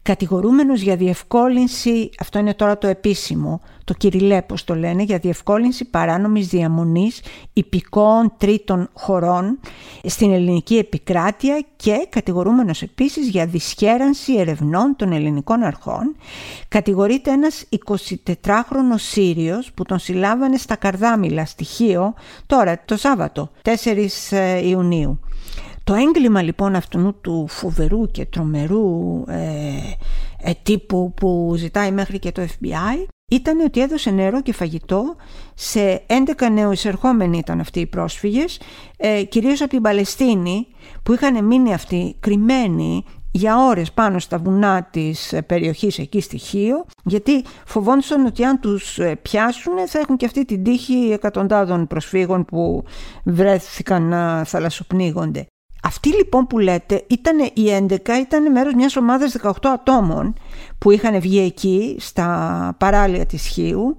κατηγορούμενος 0.02 0.80
για 0.80 0.96
διευκόλυνση, 0.96 2.10
αυτό 2.20 2.38
είναι 2.38 2.54
τώρα 2.54 2.78
το 2.78 2.86
επίσημο, 2.86 3.60
το 3.84 3.94
κυριλέ 3.94 4.42
πως 4.42 4.64
το 4.64 4.74
λένε, 4.74 5.02
για 5.02 5.18
διευκόλυνση 5.18 5.84
παράνομης 5.84 6.48
διαμονής 6.48 7.20
υπηκόων 7.52 8.32
τρίτων 8.38 8.90
χωρών 8.92 9.58
στην 10.04 10.32
ελληνική 10.32 10.76
επικράτεια 10.76 11.64
και 11.76 12.06
κατηγορούμενος 12.08 12.82
επίσης 12.82 13.28
για 13.28 13.46
δυσχέρανση 13.46 14.34
ερευνών 14.34 14.94
των 14.96 15.12
ελληνικών 15.12 15.62
αρχών. 15.62 16.16
Κατηγορείται 16.68 17.30
ένας 17.30 17.64
24χρονος 17.86 18.96
Σύριος 18.96 19.72
που 19.74 19.84
τον 19.84 19.98
συλλάβανε 19.98 20.56
στα 20.56 20.76
Καρδάμιλα 20.76 21.44
στοιχείο 21.44 22.14
τώρα 22.46 22.82
το 22.84 22.96
Σάββατο 22.96 23.50
4 23.62 23.70
ε, 24.30 24.68
Ιουνίου. 24.68 25.18
Το 25.84 25.94
έγκλημα 25.94 26.42
λοιπόν 26.42 26.74
αυτού 26.74 27.20
του 27.20 27.46
φοβερού 27.48 28.06
και 28.06 28.26
τρομερού 28.26 29.22
ε, 29.26 29.40
ε, 30.38 30.52
τύπου 30.62 31.12
που 31.16 31.54
ζητάει 31.56 31.92
μέχρι 31.92 32.18
και 32.18 32.32
το 32.32 32.42
FBI 32.42 33.06
ήταν 33.30 33.60
ότι 33.60 33.80
έδωσε 33.80 34.10
νερό 34.10 34.42
και 34.42 34.52
φαγητό 34.52 35.16
σε 35.54 36.02
11 36.06 36.50
νεοεισερχόμενοι 36.52 37.38
ήταν 37.38 37.60
αυτοί 37.60 37.80
οι 37.80 37.86
πρόσφυγες 37.86 38.60
ε, 38.96 39.22
κυρίως 39.22 39.60
από 39.60 39.70
την 39.70 39.82
Παλαιστίνη 39.82 40.66
που 41.02 41.12
είχαν 41.12 41.44
μείνει 41.44 41.74
αυτοί 41.74 42.16
κρυμμένοι 42.20 43.04
για 43.30 43.56
ώρες 43.66 43.92
πάνω 43.92 44.18
στα 44.18 44.38
βουνά 44.38 44.88
της 44.90 45.32
ε, 45.32 45.42
περιοχής 45.42 45.98
εκεί 45.98 46.20
στη 46.20 46.38
Χίο 46.38 46.84
γιατί 47.04 47.44
φοβόντουσαν 47.66 48.26
ότι 48.26 48.44
αν 48.44 48.60
τους 48.60 48.98
ε, 48.98 49.16
πιάσουν 49.22 49.72
θα 49.86 49.98
έχουν 49.98 50.16
και 50.16 50.26
αυτή 50.26 50.44
την 50.44 50.64
τύχη 50.64 51.10
εκατοντάδων 51.12 51.86
προσφύγων 51.86 52.44
που 52.44 52.84
βρέθηκαν 53.24 54.02
να 54.02 54.44
θαλασσοπνίγονται. 54.44 55.46
Αυτή 55.86 56.08
λοιπόν 56.08 56.46
που 56.46 56.58
λέτε 56.58 57.04
ήταν 57.06 57.38
η 57.38 57.86
11, 57.88 58.08
ήταν 58.20 58.52
μέρος 58.52 58.74
μιας 58.74 58.96
ομάδας 58.96 59.36
18 59.42 59.50
ατόμων 59.62 60.34
που 60.78 60.90
είχαν 60.90 61.20
βγει 61.20 61.40
εκεί 61.40 61.96
στα 61.98 62.76
παράλια 62.78 63.26
της 63.26 63.46
Χίου 63.46 63.98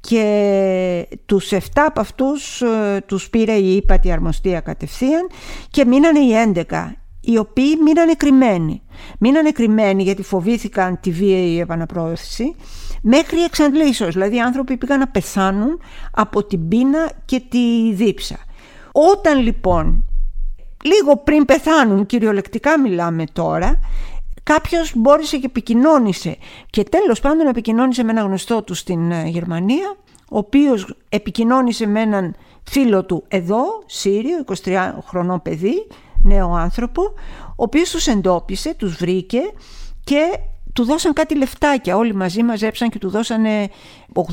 και 0.00 1.08
τους 1.26 1.52
7 1.52 1.58
από 1.74 2.00
αυτούς 2.00 2.62
ε, 2.62 3.02
τους 3.06 3.30
πήρε 3.30 3.52
η 3.52 3.76
ύπατη 3.76 4.12
αρμοστία 4.12 4.60
κατευθείαν 4.60 5.26
και 5.70 5.84
μείνανε 5.84 6.18
οι 6.18 6.52
11 6.70 6.92
οι 7.20 7.38
οποίοι 7.38 7.78
μείνανε 7.84 8.14
κρυμμένοι. 8.14 8.82
Μείνανε 9.18 9.50
κρυμμένοι 9.50 10.02
γιατί 10.02 10.22
φοβήθηκαν 10.22 11.00
τη 11.00 11.10
βίαιη 11.10 11.60
επαναπρόθεση 11.60 12.54
μέχρι 13.02 13.42
εξαντλήσεως, 13.42 14.12
δηλαδή 14.12 14.36
οι 14.36 14.40
άνθρωποι 14.40 14.76
πήγαν 14.76 14.98
να 14.98 15.08
πεθάνουν 15.08 15.80
από 16.12 16.44
την 16.44 16.68
πείνα 16.68 17.12
και 17.24 17.42
τη 17.48 17.92
δίψα. 17.92 18.36
Όταν 18.92 19.38
λοιπόν 19.38 20.04
λίγο 20.82 21.16
πριν 21.16 21.44
πεθάνουν, 21.44 22.06
κυριολεκτικά 22.06 22.80
μιλάμε 22.80 23.24
τώρα, 23.32 23.80
κάποιος 24.42 24.92
μπόρεσε 24.96 25.38
και 25.38 25.46
επικοινώνησε. 25.46 26.36
Και 26.70 26.82
τέλος 26.82 27.20
πάντων 27.20 27.46
επικοινώνησε 27.46 28.02
με 28.02 28.10
ένα 28.10 28.22
γνωστό 28.22 28.62
του 28.62 28.74
στην 28.74 29.10
ε, 29.10 29.22
Γερμανία 29.26 29.96
ο 30.32 30.38
οποίος 30.38 30.94
επικοινώνησε 31.08 31.86
με 31.86 32.00
έναν 32.00 32.34
φίλο 32.62 33.04
του 33.04 33.24
εδώ, 33.28 33.64
Σύριο, 33.86 34.44
23 34.64 34.92
χρονών 35.06 35.42
παιδί, 35.42 35.86
νέο 36.22 36.52
άνθρωπο, 36.52 37.02
ο 37.48 37.62
οποίος 37.62 37.90
τους 37.90 38.06
εντόπισε, 38.06 38.74
τους 38.74 38.96
βρήκε 38.96 39.40
και 40.04 40.38
του 40.72 40.84
δώσαν 40.84 41.12
κάτι 41.12 41.36
λεφτάκια 41.36 41.96
όλοι 41.96 42.14
μαζί 42.14 42.42
μαζέψαν 42.42 42.88
και 42.88 42.98
του 42.98 43.10
δώσανε 43.10 43.68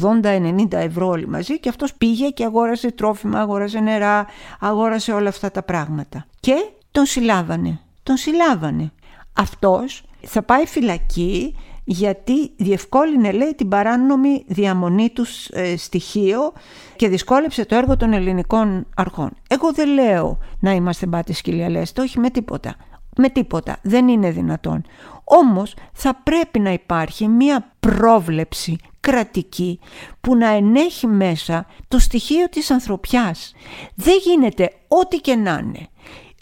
80-90 0.01 0.72
ευρώ 0.72 1.08
όλοι 1.08 1.27
μαζί 1.27 1.60
και 1.60 1.69
αυτός 1.69 1.93
πήγε 1.93 2.29
και 2.29 2.43
αγόρασε 2.43 2.91
τρόφιμα, 2.91 3.39
αγόρασε 3.39 3.79
νερά, 3.79 4.25
αγόρασε 4.60 5.12
όλα 5.12 5.29
αυτά 5.29 5.51
τα 5.51 5.63
πράγματα 5.63 6.25
και 6.39 6.53
τον 6.91 7.05
συλλάβανε, 7.05 7.79
τον 8.03 8.17
συλλάβανε. 8.17 8.91
Αυτός 9.34 10.03
θα 10.22 10.43
πάει 10.43 10.65
φυλακή 10.65 11.55
γιατί 11.91 12.51
διευκόλυνε 12.55 13.31
λέει 13.31 13.55
την 13.55 13.67
παράνομη 13.67 14.43
διαμονή 14.48 15.10
τους 15.10 15.48
ε, 15.48 15.77
στοιχείο 15.77 16.53
και 16.96 17.08
δυσκόλεψε 17.08 17.65
το 17.65 17.75
έργο 17.75 17.98
των 17.98 18.13
ελληνικών 18.13 18.86
αρχών. 18.96 19.31
Εγώ 19.48 19.74
δεν 19.74 19.89
λέω 19.89 20.38
να 20.60 20.72
είμαστε 20.72 21.05
μπάτες 21.05 21.38
σκυλιαλέστε, 21.38 22.01
όχι 22.01 22.19
με 22.19 22.29
τίποτα. 22.29 22.75
Με 23.15 23.29
τίποτα. 23.29 23.77
Δεν 23.81 24.08
είναι 24.08 24.31
δυνατόν. 24.31 24.86
Όμως 25.31 25.74
θα 25.93 26.15
πρέπει 26.24 26.59
να 26.59 26.71
υπάρχει 26.71 27.27
μία 27.27 27.71
πρόβλεψη 27.79 28.77
κρατική 29.00 29.79
που 30.21 30.36
να 30.36 30.48
ενέχει 30.48 31.07
μέσα 31.07 31.65
το 31.88 32.00
στοιχείο 32.00 32.50
της 32.50 32.71
ανθρωπιάς. 32.71 33.53
Δεν 33.95 34.15
γίνεται 34.24 34.71
ό,τι 34.88 35.17
και 35.17 35.36
να 35.36 35.59
είναι. 35.63 35.88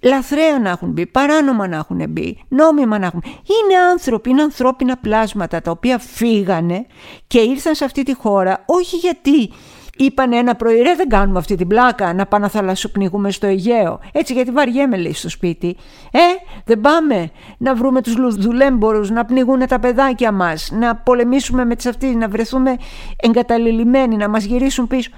Λαθρέα 0.03 0.59
να 0.59 0.69
έχουν 0.69 0.91
μπει, 0.91 1.05
παράνομα 1.05 1.67
να 1.67 1.75
έχουν 1.75 2.09
μπει, 2.09 2.43
νόμιμα 2.47 2.99
να 2.99 3.05
έχουν. 3.05 3.23
Είναι 3.25 3.79
άνθρωποι, 3.91 4.29
είναι 4.29 4.41
ανθρώπινα 4.41 4.97
πλάσματα 4.97 5.61
τα 5.61 5.71
οποία 5.71 5.97
φύγανε 5.97 6.85
και 7.27 7.39
ήρθαν 7.39 7.75
σε 7.75 7.85
αυτή 7.85 8.03
τη 8.03 8.13
χώρα 8.15 8.63
όχι 8.65 8.95
γιατί 8.95 9.49
Είπανε 9.97 10.37
ένα 10.37 10.55
πρωί, 10.55 10.81
ρε 10.81 10.95
δεν 10.95 11.09
κάνουμε 11.09 11.39
αυτή 11.39 11.55
την 11.55 11.67
πλάκα 11.67 12.13
να 12.13 12.25
πάμε 12.25 12.43
να 12.43 12.49
θαλασσοπνιγούμε 12.49 13.31
στο 13.31 13.47
Αιγαίο. 13.47 13.99
Έτσι 14.11 14.33
γιατί 14.33 14.51
βαριέμαι 14.51 14.97
λέει 14.97 15.13
στο 15.13 15.29
σπίτι. 15.29 15.75
Ε, 16.11 16.19
δεν 16.65 16.81
πάμε 16.81 17.29
να 17.57 17.75
βρούμε 17.75 18.01
τους 18.01 18.35
δουλέμπορους, 18.35 19.09
να 19.09 19.25
πνιγούν 19.25 19.67
τα 19.67 19.79
παιδάκια 19.79 20.31
μας, 20.31 20.71
να 20.73 20.95
πολεμήσουμε 20.95 21.65
με 21.65 21.75
τις 21.75 21.85
αυτές, 21.85 22.15
να 22.15 22.27
βρεθούμε 22.27 22.75
εγκαταλελειμμένοι, 23.15 24.15
να 24.15 24.29
μας 24.29 24.43
γυρίσουν 24.43 24.87
πίσω. 24.87 25.09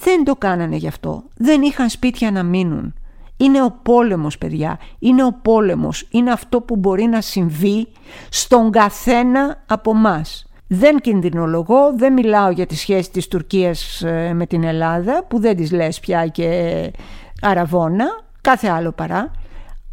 Δεν 0.00 0.24
το 0.24 0.36
κάνανε 0.36 0.76
γι' 0.76 0.88
αυτό. 0.88 1.24
Δεν 1.36 1.62
είχαν 1.62 1.88
σπίτια 1.88 2.30
να 2.30 2.42
μείνουν. 2.42 2.94
Είναι 3.36 3.62
ο 3.62 3.78
πόλεμος 3.82 4.38
παιδιά, 4.38 4.78
είναι 4.98 5.24
ο 5.24 5.38
πόλεμος, 5.42 6.06
είναι 6.10 6.30
αυτό 6.30 6.60
που 6.60 6.76
μπορεί 6.76 7.04
να 7.04 7.20
συμβεί 7.20 7.88
στον 8.28 8.70
καθένα 8.70 9.62
από 9.66 9.94
μας. 9.94 10.47
Δεν 10.68 10.98
κινδυνολογώ, 11.00 11.94
δεν 11.96 12.12
μιλάω 12.12 12.50
για 12.50 12.66
τη 12.66 12.76
σχέση 12.76 13.10
της 13.10 13.28
Τουρκίας 13.28 14.02
ε, 14.02 14.32
με 14.34 14.46
την 14.46 14.64
Ελλάδα 14.64 15.24
που 15.28 15.40
δεν 15.40 15.56
τις 15.56 15.72
λες 15.72 16.00
πια 16.00 16.26
και 16.26 16.90
αραβόνα, 17.40 18.06
κάθε 18.40 18.68
άλλο 18.68 18.92
παρά. 18.92 19.30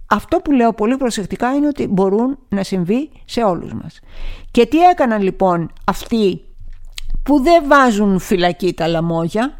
Αυτό 0.09 0.37
που 0.37 0.51
λέω 0.51 0.73
πολύ 0.73 0.97
προσεκτικά 0.97 1.53
είναι 1.53 1.67
ότι 1.67 1.87
μπορούν 1.87 2.37
να 2.49 2.63
συμβεί 2.63 3.09
σε 3.25 3.43
όλους 3.43 3.73
μας. 3.73 3.99
Και 4.51 4.65
τι 4.65 4.79
έκαναν 4.81 5.21
λοιπόν 5.21 5.71
αυτοί 5.85 6.44
που 7.25 7.41
δεν 7.41 7.63
βάζουν 7.67 8.19
φυλακή 8.19 8.73
τα 8.73 8.87
λαμόγια, 8.87 9.53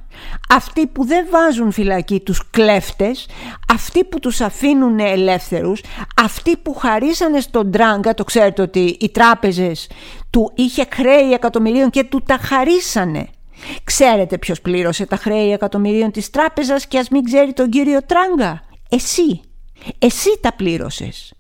αυτοί 0.50 0.88
που 0.88 1.06
δεν 1.06 1.28
βάζουν 1.32 1.72
φυλακή 1.72 2.20
τους 2.20 2.50
κλέφτες, 2.50 3.28
αυτοί 3.74 4.04
που 4.04 4.20
τους 4.20 4.42
αφήνουν 4.42 5.00
ελεύθερους, 5.00 5.82
αυτοί 6.22 6.58
που 6.58 6.74
χαρίσανε 6.74 7.40
στον 7.40 7.72
Τράγκα, 7.72 8.14
το 8.14 8.24
ξέρετε 8.24 8.62
ότι 8.62 8.98
οι 9.00 9.10
τράπεζες 9.10 9.90
του 10.30 10.52
είχε 10.56 10.88
χρέη 10.94 11.32
εκατομμυρίων 11.34 11.90
και 11.90 12.04
του 12.04 12.22
τα 12.22 12.38
χαρίσανε. 12.38 13.28
Ξέρετε 13.84 14.38
ποιος 14.38 14.62
πλήρωσε 14.62 15.06
τα 15.06 15.16
χρέη 15.16 15.52
εκατομμυρίων 15.52 16.12
της 16.12 16.30
τράπεζας 16.30 16.88
και 16.88 16.98
ας 16.98 17.10
μην 17.10 17.24
ξέρει 17.24 17.54
τον 17.54 17.70
κύριο 17.70 18.00
Τράγκα; 18.06 18.62
Εσύ. 18.90 19.42
Εσύ 20.00 20.40
τα 20.42 20.54
πλήρωσες. 20.54 21.34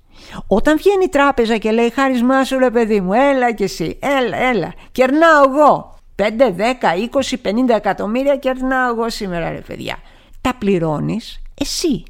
Όταν 0.48 0.77
βγαίνει 0.77 1.03
η 1.03 1.10
τράπεζα 1.10 1.58
και 1.58 1.72
λέει 1.72 1.89
χάρισμά 1.89 2.44
σου 2.44 2.58
ρε 2.58 2.72
παιδί 2.72 3.01
μου, 3.01 3.13
έλα 3.13 3.51
και 3.51 3.63
εσύ, 3.63 4.00
έλα, 4.01 4.38
έλα, 4.38 4.74
κερνάω 4.91 5.44
εγώ. 5.50 5.95
5, 6.15 6.24
10, 6.24 6.95
20, 7.12 7.36
50 7.41 7.75
εκατομμύρια 7.75 8.36
κερνάω 8.36 8.89
εγώ 8.89 9.10
σήμερα 9.10 9.50
ρε 9.50 9.62
παιδιά. 9.62 9.98
Τα 10.41 10.55
πληρώνεις 10.60 11.41
εσύ. 11.53 12.03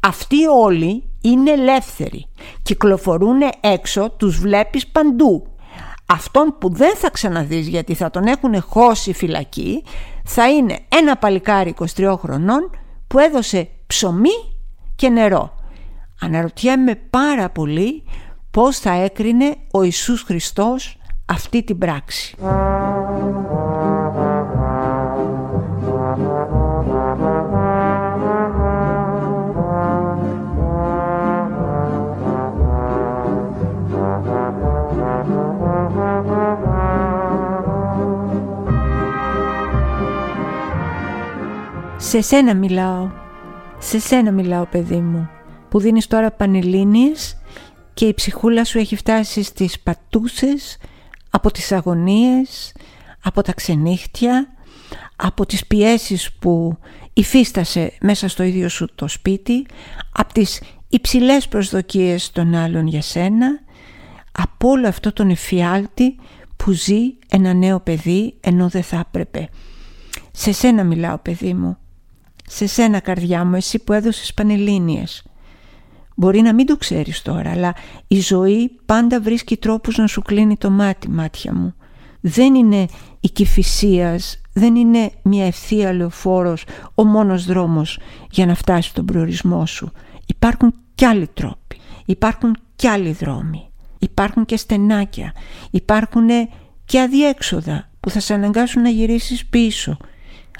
Αυτοί 0.00 0.46
όλοι 0.46 1.04
είναι 1.20 1.50
ελεύθεροι. 1.50 2.26
Κυκλοφορούν 2.62 3.40
έξω, 3.60 4.10
τους 4.10 4.38
βλέπεις 4.38 4.86
παντού. 4.86 5.46
Αυτόν 6.06 6.56
που 6.60 6.74
δεν 6.74 6.96
θα 6.96 7.10
ξαναδείς 7.10 7.68
γιατί 7.68 7.94
θα 7.94 8.10
τον 8.10 8.24
έχουν 8.26 8.62
χώσει 8.62 9.12
φυλακή 9.12 9.84
θα 10.24 10.50
είναι 10.50 10.78
ένα 10.88 11.16
παλικάρι 11.16 11.74
23 11.96 12.14
χρονών 12.18 12.70
που 13.06 13.18
έδωσε 13.18 13.68
ψωμί 13.86 14.54
και 14.96 15.08
νερό. 15.08 15.54
Αναρωτιέμαι 16.20 16.94
πάρα 16.94 17.50
πολύ 17.50 18.04
πώς 18.50 18.78
θα 18.78 18.90
έκρινε 18.92 19.56
ο 19.70 19.82
Ιησούς 19.82 20.22
Χριστός 20.22 20.98
αυτή 21.26 21.62
την 21.62 21.78
πράξη. 21.78 22.34
Σε 41.96 42.20
σένα 42.20 42.54
μιλάω, 42.54 43.10
σε 43.78 43.98
σένα 43.98 44.30
μιλάω 44.30 44.66
παιδί 44.66 44.96
μου, 44.96 45.28
που 45.68 45.78
δίνεις 45.80 46.06
τώρα 46.06 46.30
πανελλήνιες 46.30 47.36
και 47.94 48.06
η 48.06 48.14
ψυχούλα 48.14 48.64
σου 48.64 48.78
έχει 48.78 48.96
φτάσει 48.96 49.42
στις 49.42 49.80
πατούσες 49.80 50.78
από 51.36 51.50
τις 51.50 51.72
αγωνίες, 51.72 52.72
από 53.22 53.42
τα 53.42 53.52
ξενύχτια, 53.52 54.48
από 55.16 55.46
τις 55.46 55.66
πιέσεις 55.66 56.32
που 56.32 56.78
υφίστασε 57.12 57.92
μέσα 58.00 58.28
στο 58.28 58.42
ίδιο 58.42 58.68
σου 58.68 58.88
το 58.94 59.08
σπίτι, 59.08 59.66
από 60.12 60.32
τις 60.32 60.62
υψηλές 60.88 61.48
προσδοκίες 61.48 62.30
των 62.30 62.54
άλλων 62.54 62.86
για 62.86 63.02
σένα, 63.02 63.60
από 64.32 64.68
όλο 64.68 64.88
αυτό 64.88 65.12
τον 65.12 65.30
εφιάλτη 65.30 66.16
που 66.56 66.72
ζει 66.72 67.00
ένα 67.28 67.52
νέο 67.52 67.80
παιδί 67.80 68.34
ενώ 68.40 68.68
δεν 68.68 68.82
θα 68.82 69.04
έπρεπε. 69.06 69.48
Σε 70.32 70.52
σένα 70.52 70.84
μιλάω 70.84 71.18
παιδί 71.18 71.54
μου, 71.54 71.76
σε 72.46 72.66
σένα 72.66 73.00
καρδιά 73.00 73.44
μου, 73.44 73.54
εσύ 73.54 73.78
που 73.78 73.92
έδωσες 73.92 74.34
πανελλήνιες. 74.34 75.24
Μπορεί 76.18 76.40
να 76.40 76.54
μην 76.54 76.66
το 76.66 76.76
ξέρεις 76.76 77.22
τώρα, 77.22 77.50
αλλά 77.50 77.74
η 78.06 78.20
ζωή 78.20 78.70
πάντα 78.86 79.20
βρίσκει 79.20 79.56
τρόπους 79.56 79.96
να 79.96 80.06
σου 80.06 80.22
κλείνει 80.22 80.56
το 80.56 80.70
μάτι, 80.70 81.10
μάτια 81.10 81.54
μου. 81.54 81.74
Δεν 82.20 82.54
είναι 82.54 82.86
η 83.20 83.28
κυφυσίας, 83.28 84.40
δεν 84.52 84.76
είναι 84.76 85.10
μια 85.22 85.46
ευθεία 85.46 85.92
λεωφόρος 85.92 86.64
ο 86.94 87.04
μόνος 87.04 87.44
δρόμος 87.44 87.98
για 88.30 88.46
να 88.46 88.54
φτάσει 88.54 88.88
στον 88.88 89.04
προορισμό 89.04 89.66
σου. 89.66 89.92
Υπάρχουν 90.26 90.74
κι 90.94 91.04
άλλοι 91.04 91.28
τρόποι, 91.34 91.80
υπάρχουν 92.04 92.56
κι 92.76 92.86
άλλοι 92.86 93.12
δρόμοι, 93.12 93.70
υπάρχουν 93.98 94.44
και 94.44 94.56
στενάκια, 94.56 95.32
υπάρχουν 95.70 96.28
και 96.84 97.00
αδιέξοδα 97.00 97.88
που 98.00 98.10
θα 98.10 98.20
σε 98.20 98.34
αναγκάσουν 98.34 98.82
να 98.82 98.88
γυρίσεις 98.88 99.46
πίσω 99.46 99.96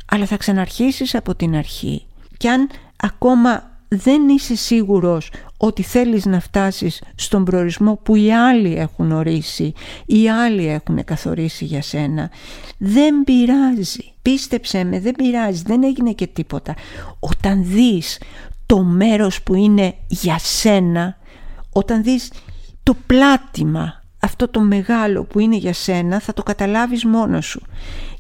αλλά 0.07 0.27
θα 0.27 0.37
ξαναρχίσεις 0.37 1.15
από 1.15 1.35
την 1.35 1.57
αρχή. 1.57 2.07
Και 2.37 2.51
αν 2.51 2.69
ακόμα 2.97 3.76
δεν 3.89 4.29
είσαι 4.29 4.57
σίγουρος 4.57 5.31
ότι 5.57 5.83
θέλεις 5.83 6.25
να 6.25 6.41
φτάσεις 6.41 7.03
στον 7.15 7.45
προορισμό 7.45 7.97
που 8.03 8.17
οι 8.17 8.33
άλλοι 8.33 8.77
έχουν 8.77 9.13
ορίσει, 9.13 9.73
οι 10.07 10.31
άλλοι 10.31 10.67
έχουν 10.67 11.05
καθορίσει 11.05 11.65
για 11.65 11.83
σένα, 11.83 12.31
δεν 12.79 13.25
πειράζει. 13.25 14.13
Πίστεψέ 14.23 14.85
με, 14.85 15.01
δεν 15.01 15.15
πειράζει, 15.15 15.63
δεν 15.67 15.83
έγινε 15.83 16.13
και 16.13 16.27
τίποτα. 16.27 16.75
Όταν 17.19 17.65
δεις 17.65 18.21
το 18.67 18.83
μέρος 18.83 19.43
που 19.43 19.55
είναι 19.55 19.95
για 20.07 20.39
σένα, 20.39 21.19
όταν 21.73 22.03
δεις 22.03 22.33
το 22.83 22.97
πλάτημα, 23.07 24.03
αυτό 24.21 24.49
το 24.49 24.61
μεγάλο 24.61 25.25
που 25.25 25.39
είναι 25.39 25.57
για 25.57 25.73
σένα, 25.73 26.21
θα 26.21 26.33
το 26.33 26.43
καταλάβεις 26.43 27.05
μόνος 27.05 27.47
σου. 27.47 27.63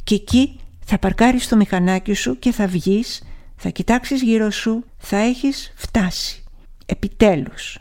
Και 0.04 0.14
εκεί 0.14 0.58
θα 0.84 0.98
παρκάρεις 0.98 1.48
το 1.48 1.56
μηχανάκι 1.56 2.14
σου 2.14 2.38
και 2.38 2.52
θα 2.52 2.66
βγεις, 2.66 3.22
θα 3.56 3.68
κοιτάξεις 3.68 4.22
γύρω 4.22 4.50
σου, 4.50 4.84
θα 4.98 5.16
έχεις 5.16 5.72
φτάσει. 5.76 6.44
Επιτέλους. 6.86 7.78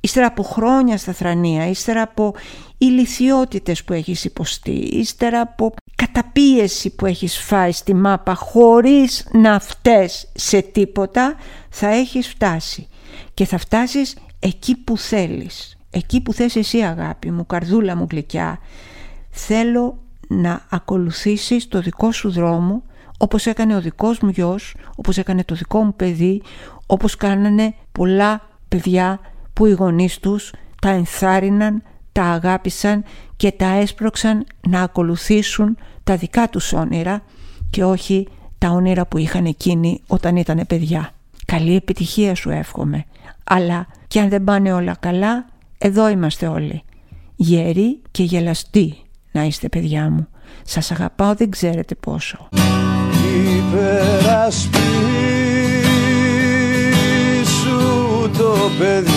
Ύστερα 0.00 0.26
από 0.26 0.42
χρόνια 0.42 0.96
στα 0.96 1.12
θρανία, 1.12 1.66
ύστερα 1.66 2.02
από 2.02 2.34
ηλικιότητες 2.78 3.84
που 3.84 3.92
έχεις 3.92 4.24
υποστεί, 4.24 4.70
ύστερα 4.70 5.40
από 5.40 5.74
καταπίεση 5.94 6.90
που 6.90 7.06
έχεις 7.06 7.38
φάει 7.38 7.72
στη 7.72 7.94
μάπα 7.94 8.34
χωρίς 8.34 9.28
να 9.32 9.60
φταίς 9.60 10.28
σε 10.34 10.60
τίποτα, 10.60 11.34
θα 11.68 11.88
έχεις 11.88 12.28
φτάσει. 12.28 12.88
Και 13.34 13.44
θα 13.44 13.58
φτάσεις 13.58 14.16
εκεί 14.38 14.76
που 14.76 14.98
θέλεις. 14.98 15.76
Εκεί 15.90 16.20
που 16.20 16.32
θες 16.32 16.56
εσύ 16.56 16.78
αγάπη 16.78 17.30
μου, 17.30 17.46
καρδούλα 17.46 17.96
μου 17.96 18.06
γλυκιά. 18.10 18.58
Θέλω 19.30 19.98
να 20.28 20.66
ακολουθήσεις 20.68 21.68
το 21.68 21.80
δικό 21.80 22.12
σου 22.12 22.30
δρόμο 22.30 22.82
όπως 23.18 23.46
έκανε 23.46 23.76
ο 23.76 23.80
δικός 23.80 24.18
μου 24.20 24.28
γιος, 24.28 24.74
όπως 24.96 25.18
έκανε 25.18 25.44
το 25.44 25.54
δικό 25.54 25.82
μου 25.82 25.94
παιδί, 25.94 26.42
όπως 26.86 27.16
κάνανε 27.16 27.74
πολλά 27.92 28.48
παιδιά 28.68 29.20
που 29.52 29.66
οι 29.66 29.70
γονείς 29.70 30.18
τους 30.18 30.52
τα 30.80 30.88
ενθάρρυναν, 30.88 31.82
τα 32.12 32.24
αγάπησαν 32.24 33.04
και 33.36 33.52
τα 33.52 33.66
έσπρωξαν 33.66 34.46
να 34.68 34.82
ακολουθήσουν 34.82 35.76
τα 36.04 36.16
δικά 36.16 36.48
τους 36.48 36.72
όνειρα 36.72 37.22
και 37.70 37.84
όχι 37.84 38.28
τα 38.58 38.68
όνειρα 38.68 39.06
που 39.06 39.18
είχαν 39.18 39.44
εκείνοι 39.44 40.00
όταν 40.06 40.36
ήταν 40.36 40.64
παιδιά. 40.68 41.10
Καλή 41.44 41.76
επιτυχία 41.76 42.34
σου 42.34 42.50
εύχομαι. 42.50 43.04
Αλλά 43.44 43.86
και 44.06 44.20
αν 44.20 44.28
δεν 44.28 44.44
πάνε 44.44 44.72
όλα 44.72 44.96
καλά, 45.00 45.46
εδώ 45.78 46.08
είμαστε 46.08 46.46
όλοι. 46.46 46.82
Γεροί 47.36 48.02
και 48.10 48.22
γελαστοί. 48.22 48.96
να 49.32 49.44
είστε 49.44 49.68
παιδιά 49.68 50.10
μου. 50.10 50.28
Σας 50.62 50.90
αγαπάω 50.90 51.34
δεν 51.34 51.50
ξέρετε 51.50 51.94
πόσο. 51.94 52.48
Υπερασπίσου 53.68 54.70
το 58.38 58.70
παιδί. 58.78 59.10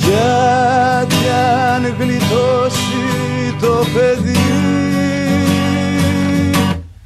Γιατί 0.00 1.28
αν 1.74 1.94
γλιτώσει 1.98 2.98
το 3.60 3.84
παιδί 3.94 4.36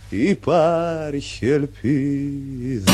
υπάρχει 0.09 1.47
ελπίδα 1.47 2.93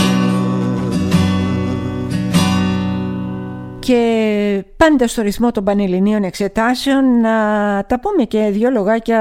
Και 3.89 4.65
πάντα 4.77 5.09
στο 5.09 5.23
ρυθμό 5.23 5.51
των 5.51 5.65
πανελληνίων 5.65 6.23
εξετάσεων 6.23 7.21
να 7.21 7.31
τα 7.89 8.01
πούμε 8.01 8.25
και 8.25 8.49
δύο 8.51 8.71
λογάκια 8.71 9.21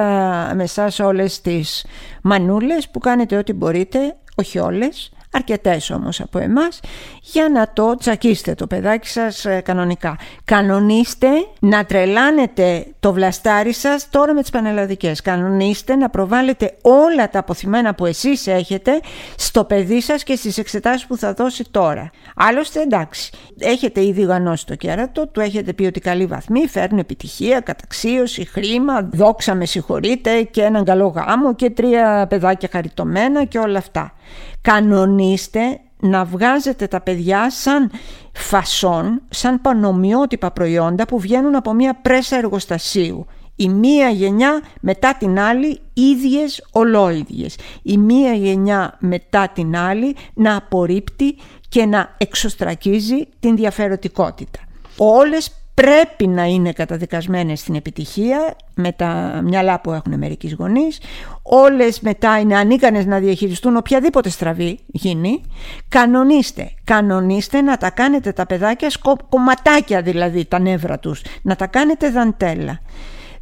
με 0.56 0.64
εσάς 0.64 1.00
όλες 1.00 1.42
τις 1.42 1.86
μανούλες 2.22 2.90
που 2.90 3.00
κάνετε 3.00 3.38
ό,τι 3.38 3.54
μπορείτε, 3.54 4.16
όχι 4.36 4.60
όλες, 4.60 5.12
αρκετές 5.38 5.90
όμως 5.90 6.22
από 6.22 6.40
εμάς, 6.40 6.80
για 7.22 7.50
να 7.50 7.70
το 7.74 7.96
τσακίσετε 7.96 8.54
το 8.54 8.68
παιδάκι 8.68 9.08
σας 9.08 9.46
ε, 9.46 9.62
κανονικά. 9.62 10.18
Κανονίστε 10.46 11.28
να 11.60 11.86
τρελάνετε 11.86 12.86
το 13.00 13.14
βλαστάρι 13.14 13.74
σας 13.74 14.10
τώρα 14.10 14.34
με 14.34 14.42
τις 14.42 14.50
πανελλαδικές. 14.50 15.22
Κανονίστε 15.22 15.96
να 15.96 16.10
προβάλλετε 16.10 16.78
όλα 16.82 17.30
τα 17.30 17.40
αποθυμένα 17.40 17.96
που 17.96 18.06
εσείς 18.06 18.48
έχετε 18.48 19.00
στο 19.38 19.64
παιδί 19.64 20.02
σας 20.02 20.24
και 20.24 20.36
στις 20.36 20.58
εξετάσεις 20.58 21.06
που 21.08 21.18
θα 21.18 21.34
δώσει 21.34 21.64
τώρα. 21.72 22.10
Άλλωστε 22.36 22.82
εντάξει, 22.82 23.32
έχετε 23.60 24.06
ήδη 24.06 24.22
γανώσει 24.22 24.66
το 24.66 24.76
κέρατο, 24.76 25.28
του 25.28 25.40
έχετε 25.40 25.74
πει 25.74 25.86
ότι 25.86 26.00
καλή 26.00 26.26
βαθμή, 26.26 26.68
φέρνουν 26.68 27.00
επιτυχία, 27.00 27.60
καταξίωση, 27.60 28.46
χρήμα, 28.46 29.10
δόξα 29.14 29.56
με 29.56 29.66
συγχωρείτε 29.66 30.42
και 30.42 30.62
έναν 30.62 30.84
καλό 30.84 31.08
γάμο 31.08 31.56
και 31.56 31.70
τρία 31.70 32.26
παιδάκια 32.30 32.70
χαριτωμένα 32.72 33.44
και 33.44 33.58
όλα 33.58 33.78
αυτά 33.78 34.17
κανονίστε 34.62 35.80
να 36.00 36.26
βγάζετε 36.26 36.88
τα 36.88 37.02
παιδιά 37.02 37.52
σαν 37.52 37.92
φασόν, 38.34 39.22
σαν 39.30 39.62
πανομοιότυπα 39.62 40.52
προϊόντα 40.52 41.06
που 41.06 41.20
βγαίνουν 41.20 41.56
από 41.56 41.74
μια 41.74 41.94
πρέσα 42.02 42.38
εργοστασίου. 42.38 43.26
Η 43.56 43.70
μία 43.70 44.10
γενιά 44.10 44.62
μετά 44.82 45.16
την 45.20 45.40
άλλη 45.40 45.80
ίδιες 45.94 46.68
ολόιδιες. 46.72 47.56
Η 47.82 47.98
μία 47.98 48.34
γενιά 48.34 48.98
μετά 49.00 49.50
την 49.50 49.78
άλλη 49.78 50.16
να 50.34 50.56
απορρίπτει 50.56 51.36
και 51.70 51.86
να 51.86 52.16
εξωστρακίζει 52.18 53.28
την 53.40 53.56
διαφορετικότητα. 53.56 54.60
Όλες 54.98 55.67
πρέπει 55.82 56.28
να 56.28 56.44
είναι 56.44 56.72
καταδικασμένες 56.72 57.60
στην 57.60 57.76
επιτυχία 57.76 58.56
με 58.76 58.92
τα 58.92 59.42
μυαλά 59.44 59.82
που 59.82 59.92
έχουν 59.92 60.18
μερικοί 60.18 60.56
γονείς. 60.60 61.00
Όλες 61.42 62.00
μετά 62.00 62.40
είναι 62.40 62.58
ανίκανες 62.58 63.06
να 63.06 63.20
διαχειριστούν 63.20 63.76
οποιαδήποτε 63.76 64.30
στραβή 64.30 64.80
γίνει. 64.86 65.42
Κανονίστε, 65.90 66.72
κανονίστε 66.84 67.62
να 67.62 67.78
τα 67.78 67.90
κάνετε 67.90 68.32
τα 68.32 68.46
παιδάκια 68.46 68.92
κομματάκια 69.30 70.02
δηλαδή 70.02 70.46
τα 70.46 70.60
νεύρα 70.60 71.00
τους 71.00 71.22
να 71.42 71.56
τα 71.56 71.68
κάνετε 71.68 72.10
δαντέλα 72.10 72.80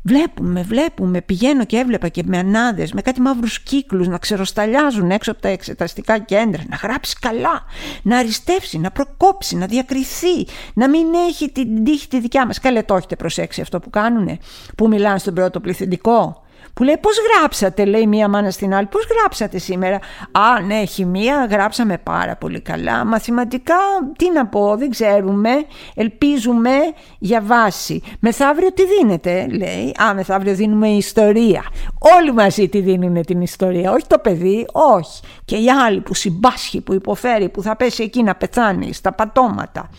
Βλέπουμε, 0.08 0.62
βλέπουμε, 0.62 1.22
πηγαίνω 1.22 1.66
και 1.66 1.78
έβλεπα 1.78 2.08
και 2.08 2.24
με 2.26 2.38
ανάδες, 2.38 2.94
με 2.94 3.02
κάτι 3.02 3.22
μαύρους 3.22 3.60
κύκλους 3.60 4.08
να 4.08 4.18
ξεροσταλιάζουν 4.18 5.12
έξω 5.12 5.32
από 5.32 5.42
τα 5.42 5.48
εξεταστικά 5.48 6.20
κέντρα, 6.20 6.64
να 6.70 6.76
γράψει 6.76 7.16
καλά, 7.20 7.64
να 8.02 8.18
αριστεύσει, 8.18 8.80
να 8.80 8.92
προκόψει, 8.92 9.56
να 9.56 9.66
διακριθεί, 9.66 10.48
να 10.74 10.90
μην 10.90 11.06
έχει 11.28 11.52
την 11.52 11.84
τύχη 11.84 12.08
τη 12.08 12.20
δικιά 12.20 12.46
μας. 12.46 12.60
Καλέ 12.60 12.84
το 12.84 12.96
έχετε 12.96 13.16
προσέξει 13.16 13.62
αυτό 13.62 13.80
που 13.80 13.90
κάνουνε, 13.90 14.38
που 14.78 14.88
μιλάνε 14.88 15.20
στον 15.20 15.34
πρώτο 15.34 15.60
πληθυντικό; 15.60 16.45
Που 16.76 16.84
λέει 16.84 16.98
πώς 16.98 17.18
γράψατε 17.32 17.86
λέει 17.86 18.08
μία 18.08 18.28
μάνα 18.28 18.52
στην 18.52 18.74
άλλη 18.74 18.86
πώς 18.86 19.08
γράψατε 19.18 19.58
σήμερα; 19.58 19.96
Α 20.32 20.62
ναι 20.68 20.86
χημεία 20.86 21.48
γράψαμε 21.50 21.98
πάρα 21.98 22.36
πολύ 22.36 22.62
καλά. 22.62 23.06
Μαθηματικά 23.06 23.76
τι 24.18 24.32
να 24.32 24.46
πω 24.46 24.76
δεν 24.78 24.90
ξέρουμε. 24.90 25.50
Ελπίζουμε 25.96 26.72
για 27.20 27.42
βάση. 27.42 28.02
Μεθαύριο 28.20 28.74
τι 28.74 28.84
δίνετε 28.86 29.48
λέει. 29.48 29.96
Α 30.10 30.14
μεθαύριο 30.14 30.54
δίνουμε 30.54 30.88
ιστορία 30.88 31.64
όλοι 32.18 32.34
μαζί 32.34 32.70
τι 32.70 32.80
δίνουν 32.80 33.22
την 33.22 33.42
ιστορία 33.42 33.92
όχι 33.92 34.08
το 34.08 34.20
παιδί 34.20 34.66
όχι. 34.72 35.22
Και 35.46 35.56
οι 35.56 35.70
άλλοι 35.70 36.02
που 36.02 36.14
συμπάσχει 36.14 36.82
που 36.82 36.94
υποφέρει 36.94 37.50
που 37.50 37.62
θα 37.62 37.76
πέσει 37.76 38.04
εκεί 38.04 38.24
να 38.24 38.36
πεθάνει 38.36 38.94
στα 38.94 39.12
πατώματα 39.12 39.90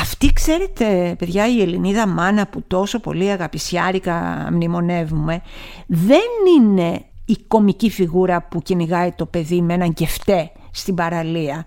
αυτή 0.00 0.32
ξέρετε 0.32 1.14
παιδιά 1.18 1.48
η 1.48 1.62
Ελληνίδα 1.62 2.06
μάνα 2.06 2.46
που 2.46 2.62
τόσο 2.66 3.00
πολύ 3.00 3.30
αγαπησιάρικα 3.30 4.48
μνημονεύουμε 4.52 5.42
δεν 5.86 6.28
είναι 6.58 7.04
η 7.24 7.36
κομική 7.48 7.90
φιγούρα 7.90 8.42
που 8.42 8.60
κυνηγάει 8.60 9.12
το 9.12 9.26
παιδί 9.26 9.60
με 9.60 9.74
έναν 9.74 9.92
κεφτέ 9.92 10.50
στην 10.70 10.94
παραλία. 10.94 11.66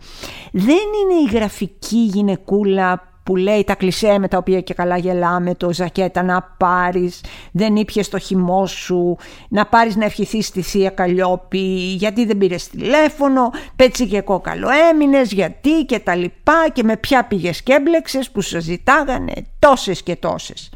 Δεν 0.51 0.75
είναι 0.75 1.29
η 1.29 1.35
γραφική 1.35 1.97
γυναικούλα 1.97 3.16
που 3.27 3.35
λέει 3.35 3.63
τα 3.63 3.75
κλισέ 3.75 4.19
με 4.19 4.27
τα 4.27 4.37
οποία 4.37 4.61
και 4.61 4.73
καλά 4.73 4.97
γελάμε, 4.97 5.55
το 5.55 5.73
ζακέτα 5.73 6.23
να 6.23 6.41
πάρεις, 6.57 7.23
δεν 7.51 7.75
ήπιες 7.75 8.09
το 8.09 8.17
χυμό 8.19 8.65
σου, 8.65 9.17
να 9.49 9.65
πάρεις 9.65 9.95
να 9.95 10.05
ευχηθείς 10.05 10.47
στη 10.47 10.61
Θεία 10.61 10.89
Καλλιόπη, 10.89 11.93
γιατί 11.97 12.25
δεν 12.25 12.37
πήρες 12.37 12.67
τηλέφωνο, 12.67 13.49
πέτσι 13.75 14.07
και 14.07 14.21
κόκαλο 14.21 14.67
έμεινες, 14.91 15.31
γιατί 15.31 15.85
και 15.85 15.99
τα 15.99 16.15
λοιπά 16.15 16.69
και 16.73 16.83
με 16.83 16.97
ποια 16.97 17.25
πήγες 17.25 17.61
και 17.63 17.73
έμπλεξες 17.73 18.31
που 18.31 18.41
σου 18.41 18.61
ζητάγανε 18.61 19.33
τόσες 19.59 20.03
και 20.03 20.15
τόσες. 20.15 20.71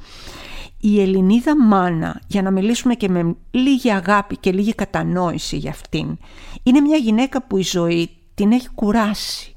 Η 0.79 1.01
Ελληνίδα 1.01 1.65
μάνα, 1.65 2.21
για 2.27 2.41
να 2.41 2.51
μιλήσουμε 2.51 2.93
και 2.93 3.09
με 3.09 3.35
λίγη 3.51 3.91
αγάπη 3.91 4.37
και 4.37 4.51
λίγη 4.51 4.75
κατανόηση 4.75 5.57
για 5.57 5.71
αυτήν, 5.71 6.17
είναι 6.63 6.79
μια 6.79 6.97
γυναίκα 6.97 7.43
που 7.43 7.57
η 7.57 7.63
ζωή 7.63 8.09
την 8.33 8.51
έχει 8.51 8.69
κουράσει 8.75 9.50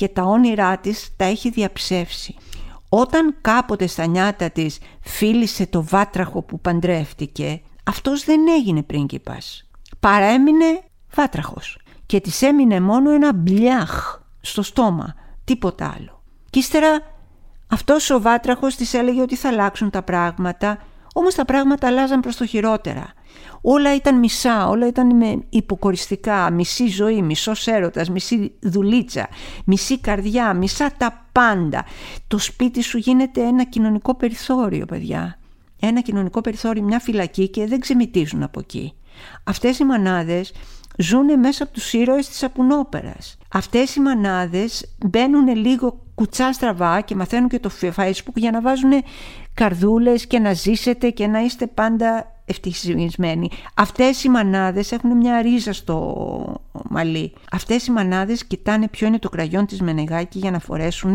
και 0.00 0.08
τα 0.08 0.22
όνειρά 0.22 0.78
της 0.78 1.12
τα 1.16 1.24
έχει 1.24 1.50
διαψεύσει. 1.50 2.36
Όταν 2.88 3.36
κάποτε 3.40 3.86
στα 3.86 4.06
νιάτα 4.06 4.50
της 4.50 4.78
φίλησε 5.00 5.66
το 5.66 5.84
βάτραχο 5.84 6.42
που 6.42 6.60
παντρεύτηκε, 6.60 7.60
αυτός 7.84 8.24
δεν 8.24 8.40
έγινε 8.48 8.82
πρίγκιπας. 8.82 9.68
Παρέμεινε 10.00 10.82
βάτραχος 11.14 11.78
και 12.06 12.20
της 12.20 12.42
έμεινε 12.42 12.80
μόνο 12.80 13.10
ένα 13.10 13.32
μπλιάχ 13.32 14.20
στο 14.40 14.62
στόμα, 14.62 15.14
τίποτα 15.44 15.94
άλλο. 15.96 16.22
Κι 16.50 16.58
ύστερα 16.58 17.00
αυτός 17.68 18.10
ο 18.10 18.20
βάτραχος 18.20 18.76
της 18.76 18.94
έλεγε 18.94 19.20
ότι 19.20 19.36
θα 19.36 19.48
αλλάξουν 19.48 19.90
τα 19.90 20.02
πράγματα, 20.02 20.78
όμως 21.14 21.34
τα 21.34 21.44
πράγματα 21.44 21.86
αλλάζαν 21.86 22.20
προς 22.20 22.36
το 22.36 22.46
χειρότερα. 22.46 23.12
Όλα 23.60 23.94
ήταν 23.94 24.18
μισά, 24.18 24.68
όλα 24.68 24.86
ήταν 24.86 25.16
με 25.16 25.42
υποκοριστικά, 25.48 26.50
μισή 26.50 26.86
ζωή, 26.86 27.22
μισός 27.22 27.66
έρωτας, 27.66 28.10
μισή 28.10 28.52
δουλίτσα, 28.60 29.28
μισή 29.64 29.98
καρδιά, 29.98 30.54
μισά 30.54 30.90
τα 30.96 31.26
πάντα. 31.32 31.84
Το 32.28 32.38
σπίτι 32.38 32.82
σου 32.82 32.98
γίνεται 32.98 33.40
ένα 33.42 33.64
κοινωνικό 33.64 34.14
περιθώριο, 34.14 34.86
παιδιά. 34.86 35.38
Ένα 35.80 36.00
κοινωνικό 36.00 36.40
περιθώριο, 36.40 36.82
μια 36.82 36.98
φυλακή 36.98 37.48
και 37.48 37.66
δεν 37.66 37.80
ξεμητίζουν 37.80 38.42
από 38.42 38.60
εκεί. 38.60 38.92
Αυτές 39.44 39.78
οι 39.78 39.84
μανάδες 39.84 40.52
ζουν 40.98 41.38
μέσα 41.38 41.62
από 41.62 41.72
τους 41.72 41.92
ήρωες 41.92 42.28
της 42.28 42.42
Απουνόπερας. 42.42 43.38
Αυτές 43.52 43.94
οι 43.94 44.00
μανάδες 44.00 44.96
μπαίνουν 45.06 45.56
λίγο 45.56 46.00
κουτσά 46.20 46.52
στραβά 46.52 47.00
και 47.00 47.14
μαθαίνουν 47.14 47.48
και 47.48 47.58
το 47.58 47.70
facebook 47.96 48.34
για 48.34 48.50
να 48.50 48.60
βάζουν 48.60 48.92
καρδούλες 49.54 50.26
και 50.26 50.38
να 50.38 50.52
ζήσετε 50.52 51.10
και 51.10 51.26
να 51.26 51.40
είστε 51.40 51.66
πάντα 51.66 52.40
ευτυχισμένοι. 52.44 53.50
Αυτές 53.74 54.24
οι 54.24 54.28
μανάδες 54.28 54.92
έχουν 54.92 55.16
μια 55.16 55.42
ρίζα 55.42 55.72
στο 55.72 56.60
μαλλί. 56.88 57.32
Αυτές 57.50 57.86
οι 57.86 57.90
μανάδες 57.90 58.44
κοιτάνε 58.44 58.88
ποιο 58.88 59.06
είναι 59.06 59.18
το 59.18 59.28
κραγιόν 59.28 59.66
της 59.66 59.80
Μενεγάκη 59.80 60.38
για 60.38 60.50
να 60.50 60.58
φορέσουν 60.58 61.14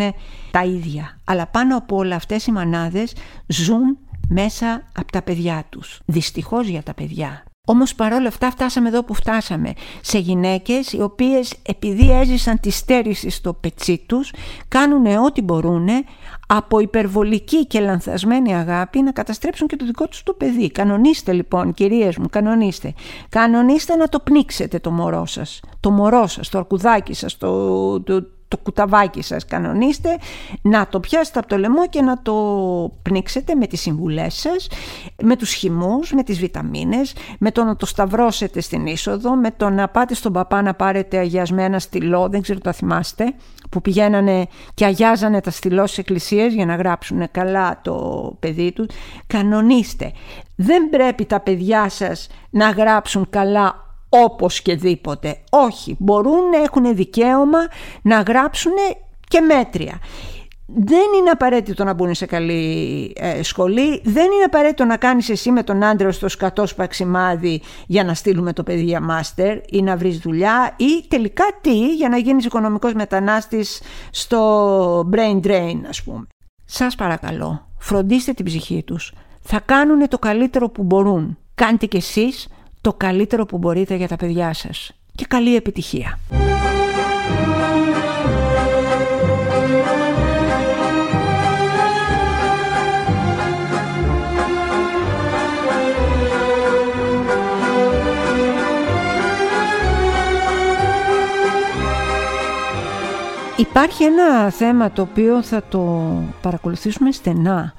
τα 0.52 0.63
ίδια. 0.63 1.20
Αλλά 1.24 1.48
πάνω 1.48 1.78
από 1.78 1.96
όλα 1.96 2.15
αυτές 2.15 2.46
οι 2.46 2.52
μανάδες 2.52 3.15
ζουν 3.48 3.98
μέσα 4.28 4.82
από 4.96 5.12
τα 5.12 5.22
παιδιά 5.22 5.65
τους. 5.70 6.02
Δυστυχώς 6.06 6.68
για 6.68 6.84
τα 6.84 6.94
παιδιά. 6.94 7.44
Όμως 7.65 7.95
παρόλα 7.95 8.28
αυτά 8.28 8.51
φτάσαμε 8.51 8.88
εδώ 8.88 9.04
που 9.04 9.13
φτάσαμε 9.13 9.73
σε 10.01 10.17
γυναίκες 10.17 10.93
οι 10.93 11.01
οποίες 11.01 11.54
επειδή 11.62 12.12
έζησαν 12.12 12.60
τη 12.60 12.69
στέρηση 12.69 13.30
στο 13.30 13.54
πετσί 13.54 14.04
τους 14.06 14.32
κάνουν 14.67 15.06
ό,τι 15.06 15.41
μπορούν 15.41 15.88
από 16.47 16.80
υπερβολική 16.80 17.65
και 17.65 17.80
λανθασμένη 17.80 18.56
αγάπη 18.56 19.01
να 19.01 19.12
καταστρέψουν 19.12 19.67
και 19.67 19.75
το 19.75 19.86
δικό 19.86 20.08
τους 20.08 20.23
το 20.23 20.34
παιδί. 20.34 20.71
Κανονίστε 20.71 21.32
λοιπόν 21.32 21.73
κυρίες 21.73 22.17
μου, 22.17 22.30
κανονίστε. 22.30 22.93
Κανονίστε 23.30 23.95
να 23.95 24.08
το 24.08 24.19
πνίξετε 24.19 24.80
το 24.80 24.91
μωρό 24.91 25.25
σας, 25.25 25.60
το 25.80 25.91
μωρό 25.91 26.28
σας, 26.28 26.49
το 26.49 26.58
αρκουδάκι 26.58 27.13
σας, 27.13 27.38
το, 27.38 28.01
το, 28.01 28.25
το 28.56 28.62
κουταβάκι 28.63 29.22
σας 29.22 29.46
κανονίστε, 29.46 30.18
να 30.62 30.88
το 30.88 31.00
πιάσετε 31.00 31.39
από 31.39 31.48
το 31.48 31.58
λαιμό 31.58 31.88
και 31.88 32.02
να 32.02 32.22
το 32.22 32.34
πνίξετε 33.02 33.56
με 33.56 33.68
τις 33.68 33.82
συμβουλές 33.82 34.34
σας, 34.34 34.68
με 35.22 35.36
τους 35.36 35.54
χυμούς, 35.54 36.12
με 36.12 36.24
τις 36.24 36.39
βιταμίνες, 36.39 37.13
με 37.39 37.52
το 37.52 37.63
να 37.63 37.76
το 37.76 37.86
σταυρώσετε 37.86 38.62
στην 38.62 38.86
είσοδο, 38.86 39.36
με 39.36 39.52
το 39.52 39.70
να 39.70 39.88
πάτε 39.88 40.13
στον 40.13 40.34
παπά 40.34 40.62
να 40.62 40.74
πάρετε 40.74 41.18
αγιασμένα 41.18 41.80
στυλό, 41.80 42.30
δεν 42.30 42.41
ξέρω 42.41 42.60
το 42.60 42.74
θυμάστε, 42.74 43.34
που 43.70 43.82
πηγαίνανε 43.82 44.48
και 44.74 44.86
αγιάζανε 44.86 45.41
τα 45.41 45.52
στυλό 45.52 45.86
στις 45.86 45.98
εκκλησίες 45.98 46.54
για 46.54 46.65
να 46.65 46.76
γράψουν 46.76 47.28
καλά 47.32 47.80
το 47.82 48.36
παιδί 48.39 48.72
τους. 48.72 48.88
Κανονίστε. 49.28 50.12
Δεν 50.56 50.89
πρέπει 50.89 51.26
τα 51.26 51.39
παιδιά 51.39 51.89
σας 51.89 52.28
να 52.50 52.70
γράψουν 52.70 53.28
καλά 53.30 53.85
όπως 54.23 54.62
και 54.62 54.75
δίποτε. 54.75 55.38
Όχι, 55.49 55.95
μπορούν 55.99 56.49
να 56.49 56.58
έχουν 56.63 56.95
δικαίωμα 56.95 57.60
να 58.01 58.21
γράψουν 58.21 58.73
και 59.28 59.41
μέτρια. 59.41 59.99
Δεν 60.67 61.08
είναι 61.19 61.30
απαραίτητο 61.30 61.84
να 61.84 61.93
μπουν 61.93 62.13
σε 62.13 62.25
καλή 62.25 63.13
ε, 63.15 63.43
σχολή, 63.43 64.01
δεν 64.04 64.25
είναι 64.32 64.43
απαραίτητο 64.45 64.86
να 64.86 64.97
κάνεις 64.97 65.30
εσύ 65.30 65.51
με 65.51 65.63
τον 65.63 65.84
άντρα 65.84 66.12
στο 66.12 66.28
σκατό 66.28 66.67
σπαξιμάδι 66.67 67.62
για 67.88 68.04
να 68.04 68.13
στείλουμε 68.13 68.54
το 68.54 68.63
παιδί 68.63 68.84
για 68.84 69.01
μάστερ 69.01 69.58
ή 69.69 69.82
να 69.82 69.97
βρεις 69.97 70.17
δουλειά 70.17 70.75
ή 70.78 71.08
τελικά 71.08 71.43
τι 71.62 71.95
για 71.95 72.10
να 72.10 72.17
γίνεις 72.17 72.45
οικονομικός 72.45 72.93
μετανάστης 72.93 73.82
στο 74.12 75.10
brain 75.13 75.47
drain 75.47 75.80
ας 75.88 76.04
πούμε. 76.04 76.28
Σας 76.65 76.95
παρακαλώ, 76.95 77.67
φροντίστε 77.78 78.34
την 78.34 78.45
ψυχή 78.45 78.84
τους. 78.84 79.13
Θα 79.41 79.60
κάνουν 79.60 80.08
το 80.08 80.19
καλύτερο 80.19 80.69
που 80.69 80.84
μπορούν. 80.84 81.38
Κάντε 81.56 81.86
κι 81.86 81.97
εσείς 81.97 82.47
το 82.86 82.93
καλύτερο 82.93 83.45
που 83.45 83.58
μπορείτε 83.58 83.95
για 83.95 84.08
τα 84.08 84.15
παιδιά 84.15 84.54
σας. 84.54 84.91
Και 85.15 85.26
καλή 85.28 85.56
επιτυχία. 85.56 86.19
Υπάρχει 103.58 104.04
ένα 104.04 104.50
θέμα 104.50 104.91
το 104.91 105.02
οποίο 105.02 105.43
θα 105.43 105.63
το 105.69 106.12
παρακολουθήσουμε 106.41 107.12
στενά. 107.12 107.74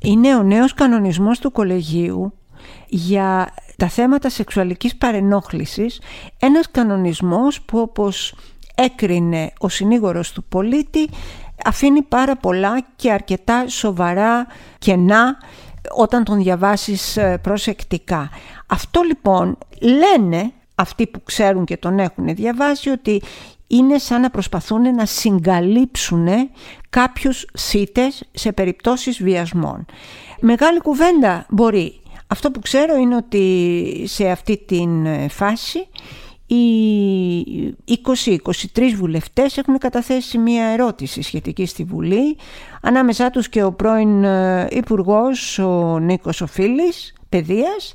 Είναι 0.00 0.36
ο 0.36 0.42
νέος 0.42 0.74
κανονισμός 0.74 1.38
του 1.38 1.52
κολεγίου 1.52 2.32
για 2.94 3.54
τα 3.76 3.88
θέματα 3.88 4.30
σεξουαλικής 4.30 4.96
παρενόχλησης 4.96 6.00
ένας 6.38 6.70
κανονισμός 6.70 7.60
που 7.60 7.78
όπως 7.78 8.34
έκρινε 8.74 9.52
ο 9.58 9.68
συνήγορος 9.68 10.32
του 10.32 10.44
πολίτη 10.44 11.08
αφήνει 11.64 12.02
πάρα 12.02 12.36
πολλά 12.36 12.84
και 12.96 13.12
αρκετά 13.12 13.68
σοβαρά 13.68 14.46
κενά 14.78 15.36
όταν 15.96 16.24
τον 16.24 16.42
διαβάσεις 16.42 17.16
ε, 17.16 17.38
προσεκτικά. 17.42 18.30
Αυτό 18.66 19.02
λοιπόν 19.02 19.58
λένε 19.80 20.52
αυτοί 20.74 21.06
που 21.06 21.22
ξέρουν 21.22 21.64
και 21.64 21.76
τον 21.76 21.98
έχουν 21.98 22.34
διαβάσει 22.34 22.90
ότι 22.90 23.22
είναι 23.66 23.98
σαν 23.98 24.20
να 24.20 24.30
προσπαθούν 24.30 24.94
να 24.94 25.06
συγκαλύψουν 25.06 26.28
κάποιους 26.90 27.46
θύτες 27.58 28.24
σε 28.32 28.52
περιπτώσεις 28.52 29.22
βιασμών. 29.22 29.86
Μεγάλη 30.40 30.80
κουβέντα 30.80 31.46
μπορεί 31.48 32.00
αυτό 32.26 32.50
που 32.50 32.60
ξέρω 32.60 32.96
είναι 32.96 33.16
ότι 33.16 34.04
σε 34.06 34.30
αυτή 34.30 34.56
την 34.66 35.06
ε, 35.06 35.28
φάση 35.28 35.88
οι 36.46 37.96
20-23 38.74 38.92
βουλευτές 38.96 39.56
έχουν 39.56 39.78
καταθέσει 39.78 40.38
μία 40.38 40.64
ερώτηση 40.64 41.22
σχετική 41.22 41.66
στη 41.66 41.84
Βουλή 41.84 42.36
ανάμεσά 42.82 43.30
τους 43.30 43.48
και 43.48 43.62
ο 43.62 43.72
πρώην 43.72 44.24
ε, 44.24 44.66
Υπουργός 44.70 45.58
ο 45.58 45.98
Νίκος 45.98 46.40
Οφίλης 46.40 47.14
Παιδείας 47.28 47.92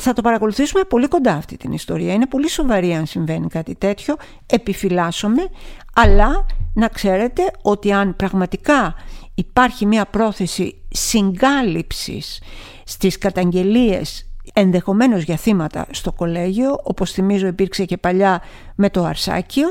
θα 0.00 0.12
το 0.12 0.22
παρακολουθήσουμε 0.22 0.82
πολύ 0.84 1.08
κοντά 1.08 1.32
αυτή 1.32 1.56
την 1.56 1.72
ιστορία. 1.72 2.12
Είναι 2.12 2.26
πολύ 2.26 2.48
σοβαρή 2.48 2.94
αν 2.94 3.06
συμβαίνει 3.06 3.48
κάτι 3.48 3.74
τέτοιο. 3.74 4.16
Επιφυλάσσομαι, 4.46 5.48
αλλά 5.94 6.46
να 6.74 6.88
ξέρετε 6.88 7.42
ότι 7.62 7.92
αν 7.92 8.16
πραγματικά 8.16 8.94
υπάρχει 9.38 9.86
μια 9.86 10.06
πρόθεση 10.06 10.82
συγκάλυψης 10.90 12.42
στις 12.84 13.18
καταγγελίες 13.18 14.30
ενδεχομένως 14.52 15.22
για 15.22 15.36
θύματα 15.36 15.86
στο 15.90 16.12
κολέγιο, 16.12 16.80
όπως 16.82 17.12
θυμίζω 17.12 17.46
υπήρξε 17.46 17.84
και 17.84 17.96
παλιά 17.96 18.42
με 18.74 18.90
το 18.90 19.04
Αρσάκιο, 19.04 19.68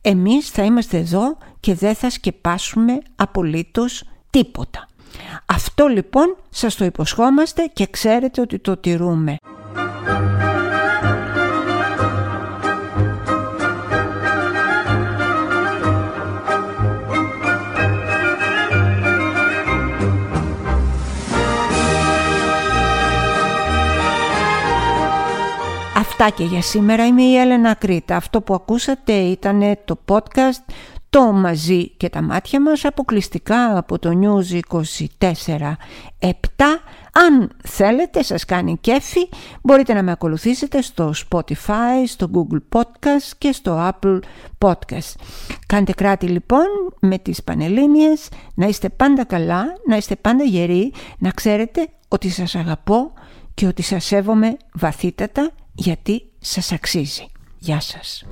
εμείς 0.00 0.50
θα 0.50 0.62
είμαστε 0.62 0.98
εδώ 0.98 1.36
και 1.60 1.74
δεν 1.74 1.94
θα 1.94 2.10
σκεπάσουμε 2.10 2.98
απολύτως 3.16 4.04
τίποτα. 4.30 4.88
Αυτό 5.46 5.86
λοιπόν 5.86 6.36
σας 6.50 6.74
το 6.74 6.84
υποσχόμαστε 6.84 7.70
και 7.72 7.86
ξέρετε 7.90 8.40
ότι 8.40 8.58
το 8.58 8.76
τηρούμε. 8.76 9.36
Αυτά 26.22 26.34
και 26.36 26.44
για 26.44 26.62
σήμερα 26.62 27.06
είμαι 27.06 27.22
η 27.22 27.36
Έλενα 27.36 27.74
Κρήτα. 27.74 28.16
Αυτό 28.16 28.40
που 28.40 28.54
ακούσατε 28.54 29.12
ήταν 29.12 29.62
το 29.84 30.00
podcast 30.08 30.72
το 31.10 31.32
μαζί 31.32 31.88
και 31.88 32.08
τα 32.08 32.22
μάτια 32.22 32.60
μας 32.60 32.84
αποκλειστικά 32.84 33.78
από 33.78 33.98
το 33.98 34.10
News 34.22 34.60
24 34.70 34.78
7. 36.18 36.36
Αν 37.12 37.50
θέλετε, 37.64 38.22
σας 38.22 38.44
κάνει 38.44 38.78
κέφι, 38.80 39.28
μπορείτε 39.62 39.92
να 39.92 40.02
με 40.02 40.10
ακολουθήσετε 40.10 40.82
στο 40.82 41.12
Spotify, 41.28 42.06
στο 42.06 42.30
Google 42.34 42.78
Podcast 42.78 43.30
και 43.38 43.52
στο 43.52 43.92
Apple 43.92 44.18
Podcast. 44.58 45.14
Κάντε 45.66 45.92
κράτη 45.92 46.26
λοιπόν 46.26 46.66
με 47.00 47.18
τις 47.18 47.42
Πανελλήνιες, 47.42 48.28
να 48.54 48.66
είστε 48.66 48.88
πάντα 48.88 49.24
καλά, 49.24 49.64
να 49.86 49.96
είστε 49.96 50.16
πάντα 50.16 50.44
γεροί, 50.44 50.92
να 51.18 51.30
ξέρετε 51.30 51.88
ότι 52.08 52.28
σας 52.28 52.54
αγαπώ 52.54 53.12
και 53.54 53.66
ότι 53.66 53.82
σας 53.82 54.04
σέβομαι 54.04 54.56
βαθύτατα 54.74 55.50
γιατί 55.80 56.22
σας 56.40 56.72
αξίζει. 56.72 57.26
Γεια 57.58 57.80
σας. 57.80 58.24